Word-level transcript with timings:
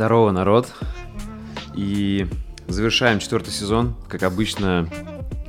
Здорово, 0.00 0.30
народ. 0.30 0.72
И 1.74 2.26
завершаем 2.66 3.18
четвертый 3.18 3.50
сезон, 3.50 3.94
как 4.08 4.22
обычно, 4.22 4.88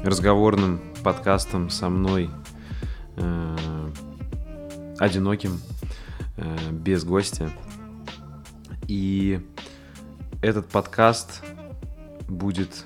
разговорным 0.03 0.81
подкастом 1.05 1.69
со 1.69 1.87
мной, 1.87 2.29
э, 3.15 3.91
одиноким, 4.99 5.61
э, 6.35 6.69
без 6.69 7.05
гостя. 7.05 7.49
И 8.89 9.39
этот 10.41 10.67
подкаст 10.67 11.45
будет 12.27 12.83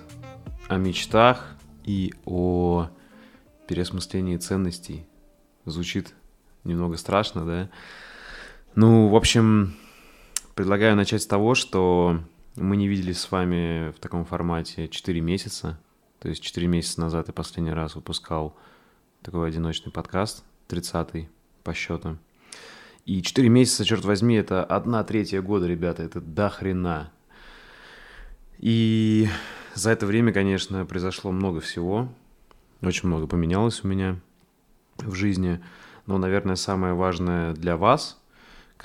о 0.68 0.78
мечтах 0.78 1.56
и 1.84 2.14
о 2.26 2.90
переосмыслении 3.68 4.38
ценностей. 4.38 5.08
Звучит 5.66 6.14
немного 6.64 6.96
страшно, 6.98 7.44
да? 7.44 7.70
Ну, 8.76 9.08
в 9.08 9.16
общем, 9.16 9.76
предлагаю 10.56 10.96
начать 10.96 11.22
с 11.22 11.28
того, 11.28 11.54
что 11.54 12.22
мы 12.56 12.78
не 12.78 12.88
виделись 12.88 13.20
с 13.20 13.32
вами 13.32 13.92
в 13.92 14.00
таком 14.00 14.26
формате 14.26 14.88
4 14.88 15.22
месяца. 15.22 15.78
То 16.20 16.30
есть 16.30 16.42
4 16.42 16.66
месяца 16.66 17.02
назад 17.02 17.28
я 17.28 17.34
последний 17.34 17.74
раз 17.74 17.96
выпускал 17.96 18.56
такой 19.22 19.50
одиночный 19.50 19.92
подкаст, 19.92 20.46
30-й 20.70 21.30
по 21.64 21.74
счету. 21.74 22.18
И 23.06 23.22
4 23.22 23.50
месяца, 23.50 23.86
черт 23.86 24.06
возьми, 24.06 24.36
это 24.36 24.64
одна 24.64 25.04
третья 25.04 25.42
года, 25.42 25.68
ребята, 25.68 26.04
это 26.04 26.22
до 26.22 26.50
хрена. 26.50 27.12
И 28.58 29.28
за 29.74 29.92
это 29.92 30.06
время, 30.06 30.32
конечно, 30.32 30.86
произошло 30.86 31.32
много 31.32 31.60
всего. 31.60 32.08
Очень 32.82 33.10
много 33.10 33.28
поменялось 33.28 33.84
у 33.84 33.88
меня 33.88 34.20
в 34.98 35.14
жизни. 35.14 35.62
Но, 36.06 36.18
наверное, 36.18 36.56
самое 36.56 36.94
важное 36.94 37.54
для 37.54 37.76
вас, 37.76 38.22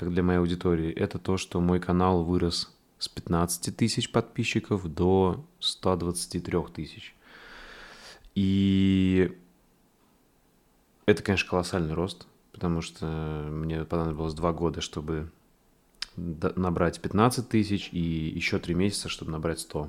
как 0.01 0.11
для 0.11 0.23
моей 0.23 0.39
аудитории, 0.39 0.91
это 0.91 1.19
то, 1.19 1.37
что 1.37 1.61
мой 1.61 1.79
канал 1.79 2.23
вырос 2.23 2.75
с 2.97 3.07
15 3.07 3.77
тысяч 3.77 4.11
подписчиков 4.11 4.91
до 4.91 5.45
123 5.59 6.57
тысяч. 6.73 7.15
И 8.33 9.31
это, 11.05 11.21
конечно, 11.21 11.47
колоссальный 11.47 11.93
рост, 11.93 12.25
потому 12.51 12.81
что 12.81 13.05
мне 13.05 13.85
понадобилось 13.85 14.33
два 14.33 14.53
года, 14.53 14.81
чтобы 14.81 15.29
набрать 16.15 16.99
15 16.99 17.47
тысяч 17.47 17.89
и 17.91 17.99
еще 17.99 18.57
три 18.57 18.73
месяца, 18.73 19.07
чтобы 19.07 19.29
набрать 19.29 19.59
100. 19.59 19.87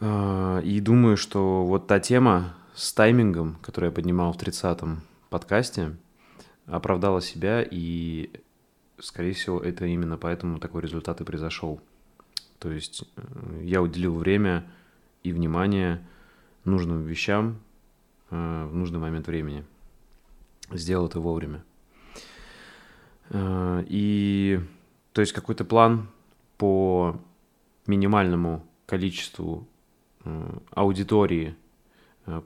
А, 0.00 0.58
и 0.58 0.80
думаю, 0.80 1.16
что 1.16 1.64
вот 1.64 1.86
та 1.86 2.00
тема 2.00 2.56
с 2.74 2.92
таймингом, 2.92 3.58
которую 3.62 3.90
я 3.90 3.94
поднимал 3.94 4.32
в 4.32 4.38
30-м 4.38 5.02
подкасте, 5.30 5.96
оправдала 6.66 7.20
себя, 7.20 7.66
и, 7.68 8.30
скорее 8.98 9.32
всего, 9.32 9.60
это 9.60 9.86
именно 9.86 10.16
поэтому 10.16 10.58
такой 10.58 10.82
результат 10.82 11.20
и 11.20 11.24
произошел. 11.24 11.80
То 12.58 12.70
есть 12.70 13.04
э, 13.16 13.60
я 13.64 13.82
уделил 13.82 14.14
время 14.14 14.64
и 15.24 15.32
внимание 15.32 16.00
нужным 16.64 17.02
вещам 17.02 17.58
э, 18.30 18.68
в 18.70 18.74
нужный 18.74 19.00
момент 19.00 19.26
времени. 19.26 19.64
Сделал 20.70 21.06
это 21.06 21.18
вовремя. 21.18 21.64
Э, 23.30 23.82
и 23.88 24.60
то 25.12 25.20
есть 25.20 25.32
какой-то 25.32 25.64
план 25.64 26.08
по 26.56 27.20
минимальному 27.86 28.64
количеству 28.86 29.66
аудитории, 30.70 31.56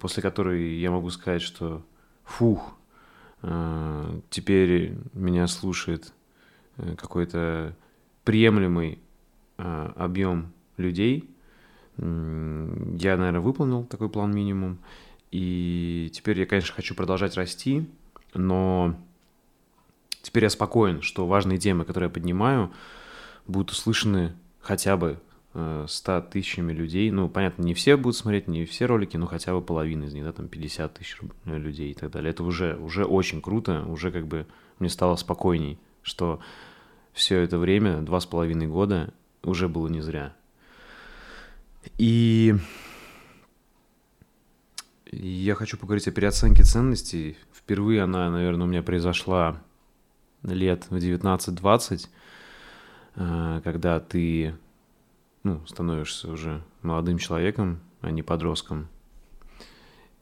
после 0.00 0.22
которой 0.22 0.78
я 0.78 0.90
могу 0.90 1.10
сказать, 1.10 1.42
что 1.42 1.82
фух, 2.24 2.74
теперь 4.30 4.94
меня 5.12 5.46
слушает 5.46 6.12
э, 6.78 6.94
какой-то 6.96 7.76
приемлемый 8.24 8.98
э, 9.58 9.92
объем 9.96 10.52
людей. 10.76 11.28
Я, 11.98 12.04
наверное, 13.16 13.40
выполнил 13.40 13.84
такой 13.84 14.10
план 14.10 14.34
минимум. 14.34 14.78
И 15.30 16.10
теперь 16.12 16.38
я, 16.38 16.46
конечно, 16.46 16.74
хочу 16.74 16.94
продолжать 16.94 17.36
расти, 17.36 17.88
но 18.34 18.94
теперь 20.20 20.44
я 20.44 20.50
спокоен, 20.50 21.00
что 21.00 21.26
важные 21.26 21.58
темы, 21.58 21.84
которые 21.84 22.08
я 22.08 22.12
поднимаю, 22.12 22.70
будут 23.46 23.70
услышаны 23.70 24.34
хотя 24.60 24.98
бы 24.98 25.18
100 25.86 26.20
тысячами 26.32 26.72
людей. 26.72 27.10
Ну, 27.10 27.28
понятно, 27.28 27.62
не 27.62 27.74
все 27.74 27.96
будут 27.96 28.16
смотреть, 28.16 28.46
не 28.46 28.66
все 28.66 28.86
ролики, 28.86 29.16
но 29.16 29.26
хотя 29.26 29.54
бы 29.54 29.62
половина 29.62 30.04
из 30.04 30.14
них, 30.14 30.24
да, 30.24 30.32
там 30.32 30.48
50 30.48 30.94
тысяч 30.94 31.18
людей 31.44 31.92
и 31.92 31.94
так 31.94 32.10
далее. 32.10 32.30
Это 32.30 32.44
уже, 32.44 32.76
уже 32.76 33.04
очень 33.04 33.40
круто, 33.40 33.84
уже 33.86 34.10
как 34.10 34.26
бы 34.26 34.46
мне 34.78 34.90
стало 34.90 35.16
спокойней, 35.16 35.78
что 36.02 36.40
все 37.12 37.40
это 37.40 37.58
время, 37.58 38.02
два 38.02 38.20
с 38.20 38.26
половиной 38.26 38.66
года, 38.66 39.14
уже 39.42 39.68
было 39.68 39.88
не 39.88 40.02
зря. 40.02 40.34
И 41.96 42.54
я 45.10 45.54
хочу 45.54 45.78
поговорить 45.78 46.08
о 46.08 46.12
переоценке 46.12 46.64
ценностей. 46.64 47.38
Впервые 47.54 48.02
она, 48.02 48.30
наверное, 48.30 48.66
у 48.66 48.68
меня 48.68 48.82
произошла 48.82 49.62
лет 50.42 50.84
в 50.90 50.96
19-20, 50.96 52.08
э, 53.14 53.60
когда 53.64 54.00
ты 54.00 54.54
ну, 55.46 55.64
становишься 55.66 56.28
уже 56.28 56.60
молодым 56.82 57.18
человеком, 57.18 57.78
а 58.00 58.10
не 58.10 58.22
подростком. 58.22 58.88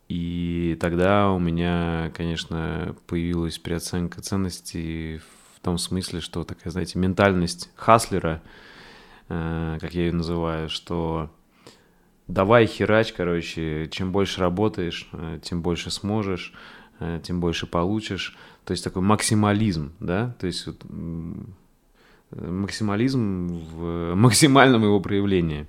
И 0.09 0.77
тогда 0.81 1.31
у 1.31 1.39
меня, 1.39 2.13
конечно, 2.15 2.95
появилась 3.07 3.59
переоценка 3.59 4.21
ценностей 4.21 5.23
в 5.55 5.61
том 5.61 5.79
смысле, 5.79 6.21
что 6.21 6.45
такая, 6.45 6.71
знаете, 6.71 6.99
ментальность 6.99 7.71
хаслера, 7.75 8.43
э, 9.31 9.79
как 9.81 9.95
я 9.95 10.03
ее 10.03 10.13
называю, 10.13 10.69
что 10.69 11.31
давай 12.29 12.67
херач, 12.67 13.15
короче, 13.15 13.89
чем 13.91 14.13
больше 14.13 14.41
работаешь, 14.41 15.09
э, 15.13 15.39
тем 15.43 15.63
больше 15.63 15.91
сможешь, 15.91 16.53
э, 17.01 17.21
тем 17.25 17.41
больше 17.41 17.67
получишь. 17.67 18.37
То 18.67 18.73
есть 18.73 18.85
такой 18.85 19.01
максимализм, 19.01 19.95
да, 20.01 20.37
то 20.39 20.47
есть 20.47 20.67
вот, 20.67 20.85
максимализм 22.31 23.49
в 23.49 24.15
максимальном 24.15 24.85
его 24.85 25.01
проявлении. 25.01 25.67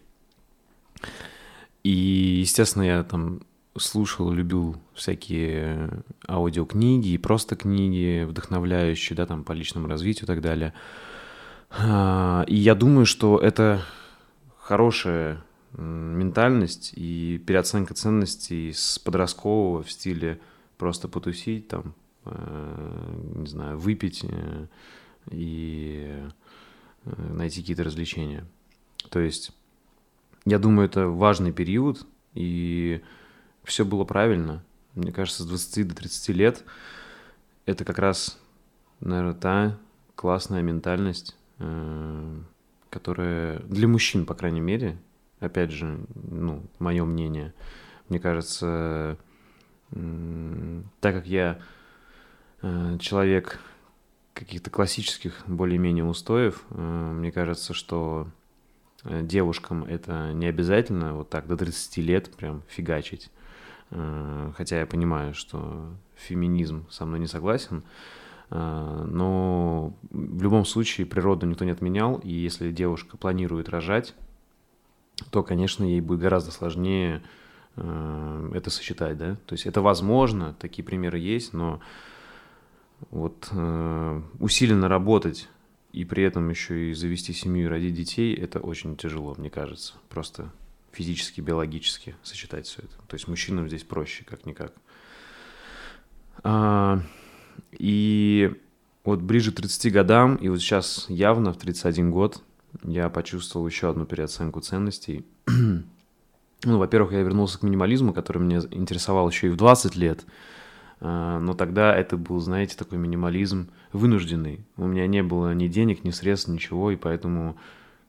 И, 1.84 2.40
естественно, 2.42 2.84
я 2.84 3.04
там 3.04 3.42
слушал, 3.78 4.32
любил 4.32 4.78
всякие 4.94 6.04
аудиокниги 6.28 7.10
и 7.10 7.18
просто 7.18 7.56
книги 7.56 8.24
вдохновляющие, 8.24 9.16
да, 9.16 9.26
там 9.26 9.44
по 9.44 9.52
личному 9.52 9.88
развитию 9.88 10.24
и 10.24 10.28
так 10.28 10.42
далее. 10.42 10.74
А, 11.70 12.44
и 12.48 12.56
я 12.56 12.74
думаю, 12.74 13.06
что 13.06 13.38
это 13.38 13.82
хорошая 14.58 15.44
ментальность 15.78 16.94
и 16.96 17.42
переоценка 17.46 17.94
ценностей 17.94 18.72
с 18.74 18.98
подросткового 18.98 19.84
в 19.84 19.92
стиле 19.92 20.40
просто 20.78 21.08
потусить, 21.08 21.68
там, 21.68 21.94
э, 22.26 23.14
не 23.36 23.48
знаю, 23.48 23.78
выпить 23.78 24.24
э, 24.24 24.68
и 25.32 26.24
найти 27.06 27.62
какие-то 27.62 27.84
развлечения. 27.84 28.46
То 29.10 29.20
есть, 29.20 29.52
я 30.46 30.60
думаю, 30.60 30.88
это 30.88 31.08
важный 31.08 31.52
период, 31.52 32.06
и 32.34 33.02
все 33.64 33.86
было 33.86 34.04
правильно. 34.04 34.64
Мне 34.94 35.12
кажется, 35.12 35.44
с 35.44 35.48
20 35.48 35.88
до 35.88 35.96
30 35.96 36.30
лет 36.30 36.64
это 37.66 37.84
как 37.84 38.00
раз, 38.00 38.40
наверное, 39.00 39.34
та 39.34 39.78
классная 40.16 40.62
ментальность, 40.62 41.36
э, 41.60 42.40
которая 42.90 43.60
для 43.60 43.88
мужчин, 43.88 44.26
по 44.26 44.36
крайней 44.36 44.62
мере, 44.62 44.98
опять 45.40 45.72
же, 45.72 46.00
ну, 46.14 46.64
мое 46.80 47.04
мнение, 47.06 47.54
мне 48.10 48.20
кажется, 48.20 49.18
так 49.90 51.16
как 51.16 51.26
я 51.26 51.60
э, 52.62 52.98
человек 53.00 53.60
каких-то 54.36 54.70
классических 54.70 55.44
более-менее 55.48 56.04
устоев. 56.04 56.64
Э, 56.70 57.12
мне 57.14 57.32
кажется, 57.32 57.74
что 57.74 58.28
э, 59.04 59.22
девушкам 59.24 59.86
это 59.86 60.34
не 60.34 60.46
обязательно 60.46 61.16
вот 61.16 61.30
так 61.30 61.48
до 61.48 61.58
30 61.58 61.98
лет 61.98 62.36
прям 62.36 62.62
фигачить. 62.68 63.32
Э, 63.92 64.52
хотя 64.56 64.82
я 64.82 64.86
понимаю, 64.86 65.34
что 65.34 65.90
феминизм 66.16 66.86
со 66.92 67.06
мной 67.06 67.20
не 67.20 67.28
согласен. 67.28 67.84
Но 68.52 69.96
в 70.12 70.44
любом 70.44 70.66
случае 70.66 71.08
природу 71.08 71.48
никто 71.48 71.66
не 71.66 71.72
отменял, 71.72 72.20
и 72.20 72.32
если 72.32 72.72
девушка 72.72 73.18
планирует 73.18 73.70
рожать, 73.70 74.14
то, 75.32 75.42
конечно, 75.42 75.84
ей 75.84 76.00
будет 76.00 76.20
гораздо 76.20 76.52
сложнее 76.52 77.24
это 77.76 78.70
сочетать, 78.70 79.18
да. 79.18 79.36
То 79.48 79.54
есть 79.54 79.66
это 79.66 79.82
возможно, 79.82 80.56
такие 80.60 80.84
примеры 80.84 81.18
есть, 81.18 81.54
но 81.54 81.82
вот 83.12 83.50
э, 83.52 84.22
усиленно 84.40 84.88
работать 84.88 85.50
и 85.92 86.04
при 86.04 86.24
этом 86.24 86.50
еще 86.50 86.92
и 86.92 86.94
завести 86.94 87.34
семью 87.34 87.68
и 87.68 87.70
родить 87.70 87.94
детей, 87.94 88.34
это 88.36 88.60
очень 88.60 88.98
тяжело, 88.98 89.34
мне 89.38 89.50
кажется. 89.50 89.94
Просто 90.10 90.52
физически, 90.92 91.42
биологически 91.42 92.16
сочетать 92.24 92.68
все 92.68 92.82
это. 92.82 92.96
То 93.08 93.16
есть 93.16 93.28
мужчинам 93.28 93.68
здесь 93.68 93.84
проще, 93.84 94.26
как-никак. 94.26 94.74
А, 96.44 97.02
и 97.72 98.54
вот 99.04 99.22
ближе 99.22 99.52
к 99.52 99.56
30 99.56 99.94
годам, 99.94 100.36
и 100.36 100.50
вот 100.50 100.60
сейчас 100.60 101.06
явно 101.10 101.54
в 101.54 101.58
31 101.58 102.12
год 102.12 102.42
я 102.84 103.10
почувствовал 103.10 103.68
еще 103.68 103.90
одну 103.90 104.06
переоценку 104.06 104.60
ценностей. 104.60 105.26
ну, 105.48 106.78
во-первых, 106.78 107.14
я 107.14 107.22
вернулся 107.22 107.60
к 107.60 107.64
минимализму, 107.64 108.14
который 108.14 108.40
меня 108.42 108.62
интересовал 108.72 109.30
еще 109.30 109.48
и 109.48 109.52
в 109.52 109.56
20 109.56 109.96
лет. 109.96 110.26
А, 111.00 111.40
но 111.40 111.54
тогда 111.54 111.96
это 111.96 112.18
был, 112.18 112.40
знаете, 112.40 112.78
такой 112.78 112.98
минимализм 112.98 113.70
вынужденный. 113.92 114.66
У 114.78 114.86
меня 114.86 115.08
не 115.08 115.24
было 115.24 115.54
ни 115.54 115.68
денег, 115.68 116.04
ни 116.04 116.12
средств, 116.12 116.48
ничего, 116.48 116.92
и 116.92 116.96
поэтому 116.96 117.58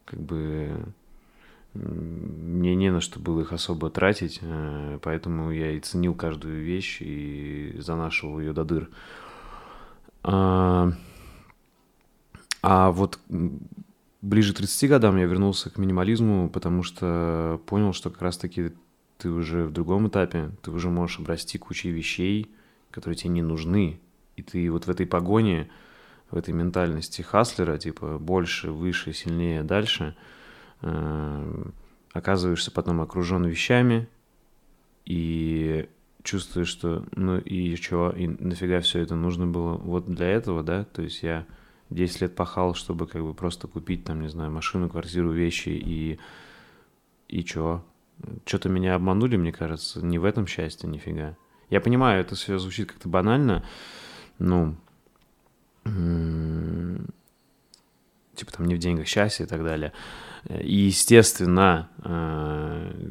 как 0.05 0.21
бы 0.21 0.87
мне 1.75 2.75
не 2.75 2.91
на 2.91 3.01
что 3.01 3.21
было 3.21 3.43
их 3.43 3.53
особо 3.53 3.91
тратить, 3.91 4.39
э, 4.41 4.99
поэтому 5.03 5.51
я 5.51 5.73
и 5.73 5.81
ценил 5.81 6.15
каждую 6.15 6.63
вещь 6.63 6.99
и 7.01 7.77
занашивал 7.79 8.41
ее 8.41 8.53
до 8.53 8.65
дыр. 8.65 8.89
А, 10.23 10.93
а 12.63 12.91
вот 12.91 13.21
ближе 14.23 14.55
к 14.55 14.57
30 14.57 14.89
годам 14.89 15.17
я 15.17 15.27
вернулся 15.27 15.71
к 15.71 15.79
минимализму, 15.79 16.49
потому 16.49 16.83
что 16.83 17.61
понял, 17.67 17.93
что 17.93 18.11
как 18.11 18.23
раз-таки 18.23 18.73
ты 19.19 19.31
уже 19.31 19.65
в 19.65 19.73
другом 19.73 20.09
этапе, 20.09 20.51
ты 20.63 20.71
уже 20.71 20.91
можешь 20.91 21.19
обрасти 21.19 21.59
кучей 21.59 21.91
вещей, 21.91 22.51
которые 22.97 23.17
тебе 23.17 23.31
не 23.31 23.43
нужны, 23.43 24.01
и 24.37 24.43
ты 24.43 24.71
вот 24.71 24.87
в 24.87 24.91
этой 24.91 25.07
погоне, 25.07 25.69
в 26.31 26.37
этой 26.39 26.55
ментальности 26.55 27.21
хаслера, 27.21 27.77
типа 27.77 28.19
больше, 28.19 28.71
выше, 28.71 29.13
сильнее, 29.13 29.63
дальше, 29.63 30.17
э, 30.81 31.65
оказываешься 32.15 32.71
потом 32.71 33.03
окружен 33.03 33.45
вещами 33.45 34.09
и 35.05 35.91
чувствуешь, 36.23 36.69
что 36.69 37.05
ну 37.15 37.37
и 37.37 37.77
чего, 37.77 38.09
и 38.11 38.27
нафига 38.27 38.81
все 38.81 39.01
это 39.01 39.15
нужно 39.15 39.47
было 39.47 39.75
вот 39.75 40.09
для 40.09 40.29
этого, 40.29 40.63
да, 40.63 40.85
то 40.85 41.03
есть 41.03 41.23
я 41.23 41.45
10 41.91 42.23
лет 42.23 42.35
пахал, 42.35 42.75
чтобы 42.75 43.07
как 43.07 43.23
бы 43.23 43.35
просто 43.35 43.69
купить 43.69 44.05
там, 44.05 44.23
не 44.23 44.29
знаю, 44.29 44.51
машину, 44.51 44.89
квартиру, 44.89 45.31
вещи 45.31 45.69
и... 45.69 46.19
И 47.29 47.43
чё? 47.43 47.85
Что-то 48.45 48.69
меня 48.69 48.95
обманули, 48.95 49.37
мне 49.37 49.53
кажется, 49.53 50.05
не 50.05 50.19
в 50.19 50.25
этом 50.25 50.47
счастье, 50.47 50.89
нифига. 50.89 51.37
Я 51.71 51.81
понимаю, 51.81 52.21
это 52.21 52.35
все 52.35 52.59
звучит 52.59 52.93
как-то 52.93 53.09
банально, 53.09 53.65
ну, 54.39 54.77
типа 58.35 58.53
там 58.53 58.67
не 58.67 58.75
в 58.75 58.79
деньгах 58.79 59.07
счастье 59.07 59.47
и 59.47 59.49
так 59.49 59.65
далее. 59.65 59.93
И, 60.49 60.75
естественно, 60.75 61.89
э, 62.05 63.11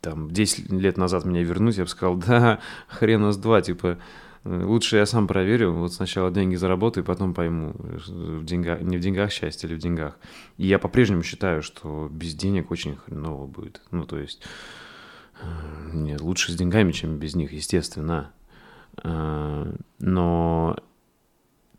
там 0.00 0.30
10 0.30 0.70
лет 0.70 0.98
назад 0.98 1.24
меня 1.24 1.42
вернуть, 1.42 1.78
я 1.78 1.84
бы 1.84 1.88
сказал, 1.88 2.16
да, 2.26 2.60
хрена 2.88 3.32
с 3.32 3.36
два, 3.36 3.62
типа, 3.62 3.98
Лучше 4.44 4.96
я 4.96 5.06
сам 5.06 5.28
проверю, 5.28 5.72
вот 5.72 5.92
сначала 5.92 6.32
деньги 6.32 6.56
заработаю, 6.56 7.04
потом 7.04 7.32
пойму, 7.32 7.74
в 7.76 8.44
деньгах, 8.44 8.80
не 8.80 8.96
в 8.96 9.00
деньгах 9.00 9.30
счастье 9.30 9.68
или 9.68 9.76
в 9.76 9.78
деньгах. 9.78 10.18
И 10.56 10.66
я 10.66 10.80
по-прежнему 10.80 11.22
считаю, 11.22 11.62
что 11.62 12.08
без 12.10 12.34
денег 12.34 12.72
очень 12.72 12.96
хреново 12.96 13.46
будет. 13.46 13.80
Ну, 13.92 14.04
то 14.04 14.18
есть, 14.18 14.42
э, 14.42 14.46
нет, 15.92 16.20
лучше 16.20 16.52
с 16.52 16.56
деньгами, 16.56 16.92
чем 16.92 17.18
без 17.18 17.34
них, 17.34 17.52
естественно. 17.52 18.32
Э, 19.02 19.72
но 19.98 20.76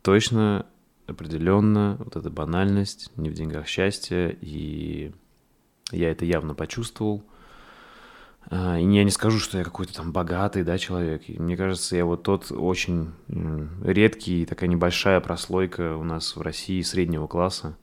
точно, 0.01 0.65
определенно, 1.07 1.97
вот 1.99 2.15
эта 2.15 2.29
банальность, 2.29 3.11
не 3.17 3.29
в 3.29 3.33
деньгах 3.33 3.67
счастье, 3.67 4.37
и 4.41 5.13
я 5.91 6.11
это 6.11 6.25
явно 6.25 6.55
почувствовал– 6.55 7.23
а, 8.49 8.77
и 8.77 8.83
я 8.83 9.03
не 9.03 9.11
скажу, 9.11 9.39
что 9.39 9.57
я 9.57 9.63
какой-то 9.63 9.93
там 9.93 10.11
богатый, 10.11 10.63
да, 10.63 10.77
человек. 10.77 11.27
мне 11.27 11.55
кажется, 11.55 11.95
я 11.95 12.05
вот 12.05 12.23
тот 12.23 12.51
очень 12.51 13.11
редкий, 13.83 14.45
такая 14.45 14.69
небольшая 14.69 15.19
прослойка 15.21 15.95
у 15.95 16.03
нас 16.03 16.35
в 16.35 16.41
России 16.41 16.81
среднего 16.81 17.27
класса. 17.27 17.77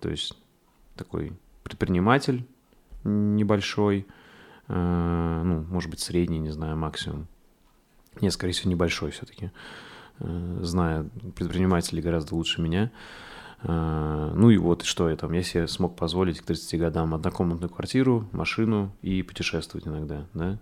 То 0.00 0.10
есть 0.10 0.36
такой 0.96 1.32
предприниматель 1.62 2.46
небольшой, 3.04 4.06
а, 4.08 4.12
ну, 4.68 5.64
может 5.68 5.90
быть, 5.90 6.00
средний, 6.00 6.38
не 6.38 6.50
знаю, 6.50 6.76
максимум. 6.76 7.28
Нет, 8.20 8.32
скорее 8.32 8.52
всего, 8.52 8.70
небольшой 8.70 9.10
все-таки, 9.10 9.50
а, 10.18 10.58
зная 10.62 11.04
предпринимателей 11.34 12.00
гораздо 12.00 12.34
лучше 12.34 12.62
меня. 12.62 12.90
А, 13.62 14.32
ну 14.34 14.50
и 14.50 14.56
вот 14.56 14.82
что 14.82 15.08
я 15.10 15.16
там, 15.16 15.32
я 15.32 15.42
себе 15.42 15.66
смог 15.66 15.96
позволить 15.96 16.40
к 16.40 16.44
30 16.44 16.80
годам 16.80 17.14
однокомнатную 17.14 17.70
квартиру, 17.70 18.28
машину 18.32 18.94
и 19.02 19.22
путешествовать 19.22 19.86
иногда, 19.86 20.26
да. 20.34 20.58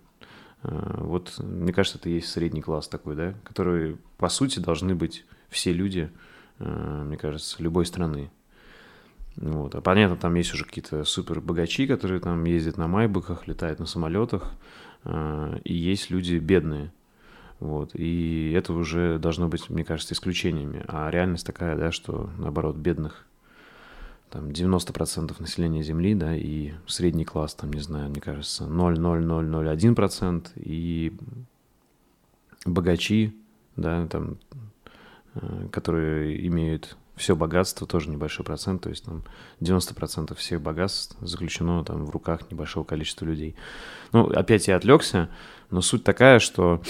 Вот, 0.63 1.37
мне 1.37 1.71
кажется, 1.73 1.99
это 1.99 2.09
есть 2.09 2.29
средний 2.29 2.61
класс 2.61 2.87
такой, 2.87 3.15
да, 3.15 3.35
который, 3.43 3.97
по 4.17 4.29
сути, 4.29 4.57
должны 4.57 4.95
быть 4.95 5.23
все 5.49 5.71
люди, 5.71 6.09
мне 6.57 7.17
кажется, 7.17 7.61
любой 7.61 7.85
страны. 7.85 8.31
Вот. 9.37 9.75
А 9.75 9.81
понятно, 9.81 10.15
там 10.15 10.33
есть 10.35 10.53
уже 10.53 10.65
какие-то 10.65 11.03
супер 11.03 11.41
богачи, 11.41 11.87
которые 11.87 12.19
там 12.21 12.43
ездят 12.45 12.77
на 12.77 12.87
майбуках, 12.87 13.47
летают 13.47 13.79
на 13.79 13.85
самолетах, 13.85 14.53
и 15.05 15.73
есть 15.73 16.09
люди 16.09 16.37
бедные, 16.37 16.91
вот. 17.59 17.91
И 17.93 18.51
это 18.55 18.73
уже 18.73 19.19
должно 19.19 19.47
быть, 19.47 19.69
мне 19.69 19.83
кажется, 19.83 20.13
исключениями. 20.13 20.83
А 20.87 21.09
реальность 21.09 21.45
такая, 21.45 21.75
да, 21.75 21.91
что, 21.91 22.29
наоборот, 22.37 22.75
бедных 22.75 23.25
там 24.29 24.49
90% 24.49 25.35
населения 25.39 25.81
Земли, 25.83 26.13
да, 26.13 26.35
и 26.35 26.73
средний 26.87 27.23
класс, 27.23 27.55
там, 27.55 27.71
не 27.71 27.79
знаю, 27.79 28.09
мне 28.09 28.19
кажется, 28.19 28.65
0,0001%, 28.65 30.47
и 30.55 31.15
богачи, 32.65 33.33
да, 33.77 34.05
там, 34.07 34.37
э, 35.35 35.67
которые 35.71 36.45
имеют 36.47 36.97
все 37.15 37.35
богатство, 37.35 37.87
тоже 37.87 38.09
небольшой 38.09 38.45
процент, 38.45 38.83
то 38.83 38.89
есть 38.89 39.05
там 39.05 39.23
90% 39.61 40.35
всех 40.35 40.61
богатств 40.61 41.15
заключено 41.21 41.83
там 41.83 42.05
в 42.05 42.09
руках 42.09 42.51
небольшого 42.51 42.83
количества 42.83 43.25
людей. 43.25 43.55
Ну, 44.11 44.27
опять 44.27 44.67
я 44.67 44.75
отвлекся, 44.75 45.29
но 45.69 45.81
суть 45.81 46.03
такая, 46.03 46.39
что 46.39 46.81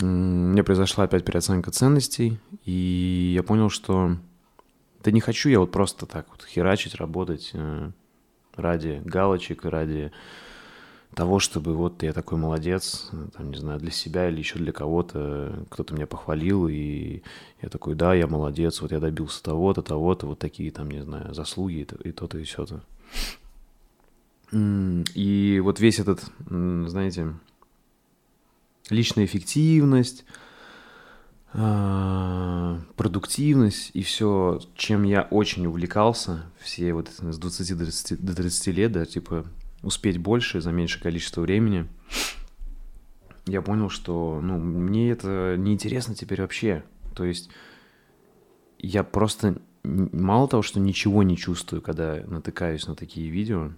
меня 0.00 0.64
произошла 0.64 1.04
опять 1.04 1.24
переоценка 1.24 1.70
ценностей, 1.70 2.38
и 2.64 3.32
я 3.34 3.42
понял, 3.42 3.70
что 3.70 4.16
да 5.02 5.10
не 5.10 5.20
хочу 5.20 5.48
я 5.48 5.60
вот 5.60 5.70
просто 5.70 6.06
так 6.06 6.26
вот 6.30 6.44
херачить, 6.44 6.94
работать 6.94 7.50
э, 7.52 7.90
ради 8.56 9.02
галочек, 9.04 9.64
ради 9.64 10.12
того, 11.14 11.38
чтобы 11.38 11.74
вот 11.74 12.02
я 12.02 12.12
такой 12.12 12.38
молодец, 12.38 13.10
там, 13.34 13.50
не 13.50 13.56
знаю, 13.56 13.78
для 13.78 13.90
себя 13.90 14.28
или 14.28 14.38
еще 14.38 14.58
для 14.58 14.72
кого-то, 14.72 15.64
кто-то 15.70 15.94
меня 15.94 16.06
похвалил, 16.06 16.68
и 16.68 17.22
я 17.62 17.68
такой, 17.68 17.94
да, 17.94 18.14
я 18.14 18.26
молодец, 18.26 18.80
вот 18.80 18.92
я 18.92 19.00
добился 19.00 19.42
того-то, 19.42 19.82
того-то, 19.82 20.26
вот 20.26 20.38
такие 20.38 20.70
там, 20.70 20.90
не 20.90 21.02
знаю, 21.02 21.32
заслуги 21.34 21.86
и 22.04 22.12
то-то 22.12 22.38
и 22.38 22.44
все-то. 22.44 22.82
И 24.52 25.60
вот 25.64 25.80
весь 25.80 25.98
этот, 25.98 26.22
знаете, 26.48 27.34
личная 28.90 29.24
эффективность, 29.24 30.24
а, 31.56 32.80
продуктивность 32.96 33.90
и 33.94 34.02
все, 34.02 34.60
чем 34.76 35.04
я 35.04 35.22
очень 35.22 35.66
увлекался, 35.66 36.44
все 36.60 36.92
вот 36.92 37.08
с 37.08 37.38
20 37.38 37.78
до 37.78 37.84
30, 37.84 38.24
до 38.24 38.34
30 38.34 38.66
лет, 38.68 38.92
да, 38.92 39.06
типа 39.06 39.46
успеть 39.84 40.18
больше 40.18 40.60
за 40.60 40.72
меньшее 40.72 41.02
количество 41.02 41.40
времени, 41.42 41.86
я 43.46 43.62
понял, 43.62 43.90
что, 43.90 44.40
ну, 44.42 44.58
мне 44.58 45.10
это 45.10 45.56
неинтересно 45.58 46.14
теперь 46.14 46.40
вообще. 46.40 46.84
То 47.14 47.24
есть 47.24 47.50
я 48.78 49.04
просто 49.04 49.60
мало 49.82 50.48
того, 50.48 50.62
что 50.62 50.80
ничего 50.80 51.22
не 51.22 51.36
чувствую, 51.36 51.82
когда 51.82 52.22
натыкаюсь 52.26 52.86
на 52.86 52.94
такие 52.94 53.28
видео. 53.28 53.72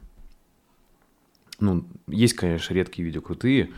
Ну, 1.58 1.86
есть, 2.06 2.34
конечно, 2.34 2.72
редкие 2.74 3.04
видео 3.04 3.20
крутые, 3.20 3.70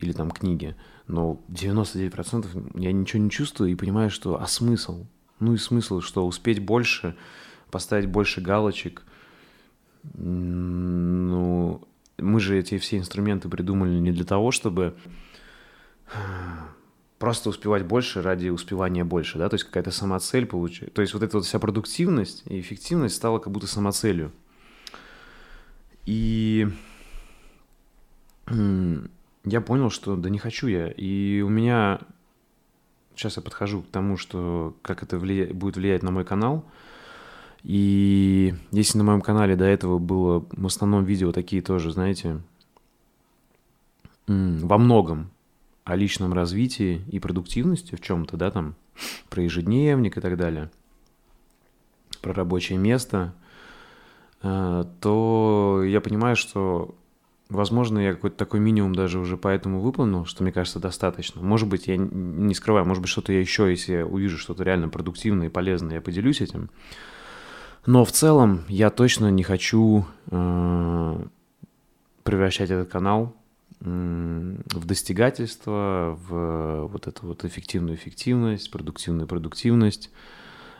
или 0.00 0.12
там 0.12 0.30
книги, 0.30 0.76
но 1.06 1.40
99% 1.48 2.78
я 2.78 2.92
ничего 2.92 3.22
не 3.22 3.30
чувствую 3.30 3.70
и 3.70 3.74
понимаю, 3.74 4.10
что 4.10 4.40
а 4.40 4.46
смысл? 4.46 5.06
Ну 5.40 5.54
и 5.54 5.58
смысл, 5.58 6.00
что 6.00 6.26
успеть 6.26 6.58
больше, 6.60 7.16
поставить 7.70 8.08
больше 8.08 8.40
галочек. 8.40 9.04
Ну, 10.14 11.86
мы 12.18 12.40
же 12.40 12.58
эти 12.58 12.78
все 12.78 12.98
инструменты 12.98 13.48
придумали 13.48 13.98
не 13.98 14.12
для 14.12 14.24
того, 14.24 14.50
чтобы 14.50 14.94
просто 17.18 17.50
успевать 17.50 17.84
больше 17.84 18.22
ради 18.22 18.48
успевания 18.48 19.04
больше, 19.04 19.38
да, 19.38 19.48
то 19.48 19.54
есть 19.54 19.64
какая-то 19.64 19.90
самоцель 19.90 20.46
получить. 20.46 20.92
То 20.94 21.02
есть 21.02 21.14
вот 21.14 21.22
эта 21.22 21.36
вот 21.36 21.46
вся 21.46 21.58
продуктивность 21.58 22.44
и 22.46 22.60
эффективность 22.60 23.16
стала 23.16 23.38
как 23.38 23.52
будто 23.52 23.66
самоцелью. 23.66 24.32
И 26.06 26.68
я 28.46 29.60
понял, 29.60 29.90
что 29.90 30.16
да 30.16 30.30
не 30.30 30.38
хочу 30.38 30.68
я. 30.68 30.88
И 30.88 31.42
у 31.42 31.48
меня... 31.48 32.00
Сейчас 33.14 33.36
я 33.36 33.42
подхожу 33.42 33.82
к 33.82 33.88
тому, 33.90 34.16
что 34.16 34.76
как 34.82 35.02
это 35.02 35.18
влия... 35.18 35.52
будет 35.52 35.76
влиять 35.76 36.02
на 36.02 36.10
мой 36.12 36.24
канал. 36.24 36.64
И 37.62 38.54
если 38.70 38.98
на 38.98 39.04
моем 39.04 39.20
канале 39.20 39.56
до 39.56 39.64
этого 39.64 39.98
было 39.98 40.46
в 40.52 40.66
основном 40.66 41.04
видео 41.04 41.32
такие 41.32 41.62
тоже, 41.62 41.90
знаете, 41.90 42.40
во 44.26 44.78
многом 44.78 45.30
о 45.84 45.96
личном 45.96 46.34
развитии 46.34 47.02
и 47.10 47.18
продуктивности 47.18 47.94
в 47.94 48.00
чем-то, 48.00 48.36
да, 48.36 48.50
там, 48.50 48.74
про 49.30 49.42
ежедневник 49.42 50.18
и 50.18 50.20
так 50.20 50.36
далее, 50.36 50.70
про 52.20 52.34
рабочее 52.34 52.78
место, 52.78 53.32
э, 54.42 54.84
то 55.00 55.82
я 55.86 56.00
понимаю, 56.02 56.36
что, 56.36 56.94
возможно, 57.48 57.98
я 58.00 58.12
какой-то 58.12 58.36
такой 58.36 58.60
минимум 58.60 58.94
даже 58.94 59.18
уже 59.18 59.38
поэтому 59.38 59.80
выполнил, 59.80 60.26
что 60.26 60.42
мне 60.42 60.52
кажется 60.52 60.78
достаточно. 60.78 61.40
Может 61.40 61.68
быть, 61.68 61.86
я 61.86 61.96
не 61.96 62.54
скрываю, 62.54 62.84
может 62.84 63.00
быть, 63.00 63.10
что-то 63.10 63.32
я 63.32 63.40
еще, 63.40 63.70
если 63.70 63.94
я 63.94 64.06
увижу 64.06 64.36
что-то 64.36 64.64
реально 64.64 64.90
продуктивное 64.90 65.46
и 65.46 65.50
полезное, 65.50 65.96
я 65.96 66.00
поделюсь 66.02 66.42
этим. 66.42 66.68
Но 67.86 68.04
в 68.04 68.12
целом 68.12 68.64
я 68.68 68.90
точно 68.90 69.30
не 69.30 69.42
хочу 69.42 70.04
э, 70.30 71.22
превращать 72.22 72.70
этот 72.70 72.90
канал 72.90 73.34
в 73.80 74.84
достигательство, 74.86 76.18
в 76.28 76.88
вот 76.88 77.06
эту 77.06 77.26
вот 77.26 77.44
эффективную 77.44 77.96
эффективность, 77.96 78.70
продуктивную 78.70 79.28
продуктивность. 79.28 80.10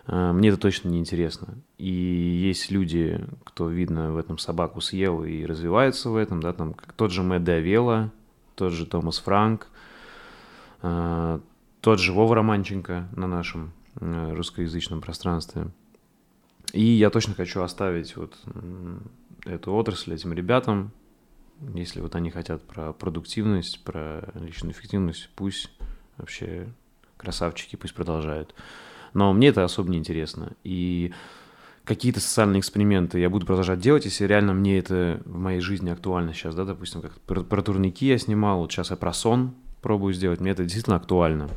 Э, 0.07 0.33
мне 0.33 0.49
это 0.49 0.59
точно 0.59 0.88
не 0.88 0.99
интересно. 0.99 1.49
И 1.78 1.90
есть 1.90 2.71
люди, 2.71 3.25
кто, 3.45 3.69
видно, 3.69 4.12
в 4.12 4.17
этом 4.17 4.38
собаку 4.38 4.81
съел 4.81 5.25
и 5.25 5.45
развиваются 5.45 6.11
в 6.11 6.17
этом, 6.17 6.40
да, 6.40 6.52
там 6.52 6.75
как 6.75 6.93
тот 6.93 7.12
же 7.12 7.23
Мэтт 7.23 7.45
Давела, 7.45 8.11
тот 8.57 8.73
же 8.73 8.85
Томас 8.87 9.19
Франк, 9.19 9.69
э, 10.83 11.40
тот 11.81 12.00
же 12.00 12.12
Вова 12.12 12.35
Романченко 12.35 13.09
на 13.14 13.28
нашем 13.28 13.73
э, 14.00 14.35
русскоязычном 14.35 15.00
пространстве. 15.00 15.69
И 16.73 16.83
я 16.83 17.11
точно 17.11 17.35
хочу 17.35 17.63
оставить 17.63 18.17
вот 18.17 18.37
эту 19.45 19.73
отрасль 19.73 20.15
этим 20.15 20.33
ребятам, 20.33 20.93
если 21.75 22.01
вот 22.01 22.15
они 22.15 22.31
хотят 22.31 22.63
про 22.63 22.93
продуктивность, 22.93 23.83
про 23.85 24.29
личную 24.35 24.73
эффективность, 24.73 25.31
пусть 25.35 25.71
вообще 26.17 26.69
красавчики, 27.17 27.77
пусть 27.77 27.95
продолжают. 27.95 28.55
Но 29.15 29.33
мне 29.33 29.49
это 29.49 29.65
особо 29.65 29.91
не 29.91 29.99
интересно. 29.99 30.53
И 30.63 31.13
какие-то 31.85 32.21
социальные 32.21 32.61
эксперименты 32.61 33.19
я 33.19 33.31
буду 33.31 33.47
продолжать 33.47 33.81
делать, 33.81 34.05
если 34.05 34.27
реально 34.27 34.53
мне 34.53 34.79
это 34.79 35.23
в 35.25 35.39
моей 35.39 35.61
жизни 35.61 35.91
актуально 35.91 36.35
сейчас, 36.35 36.55
да, 36.55 36.65
допустим, 36.65 37.01
как 37.01 37.19
про, 37.23 37.43
про 37.43 37.63
турники 37.63 38.07
я 38.07 38.19
снимал, 38.19 38.59
вот 38.59 38.71
сейчас 38.71 38.91
я 38.91 38.97
про 38.97 39.13
сон 39.13 39.55
пробую 39.81 40.13
сделать, 40.13 40.41
мне 40.41 40.51
это 40.51 40.65
действительно 40.65 40.97
актуально 40.97 41.49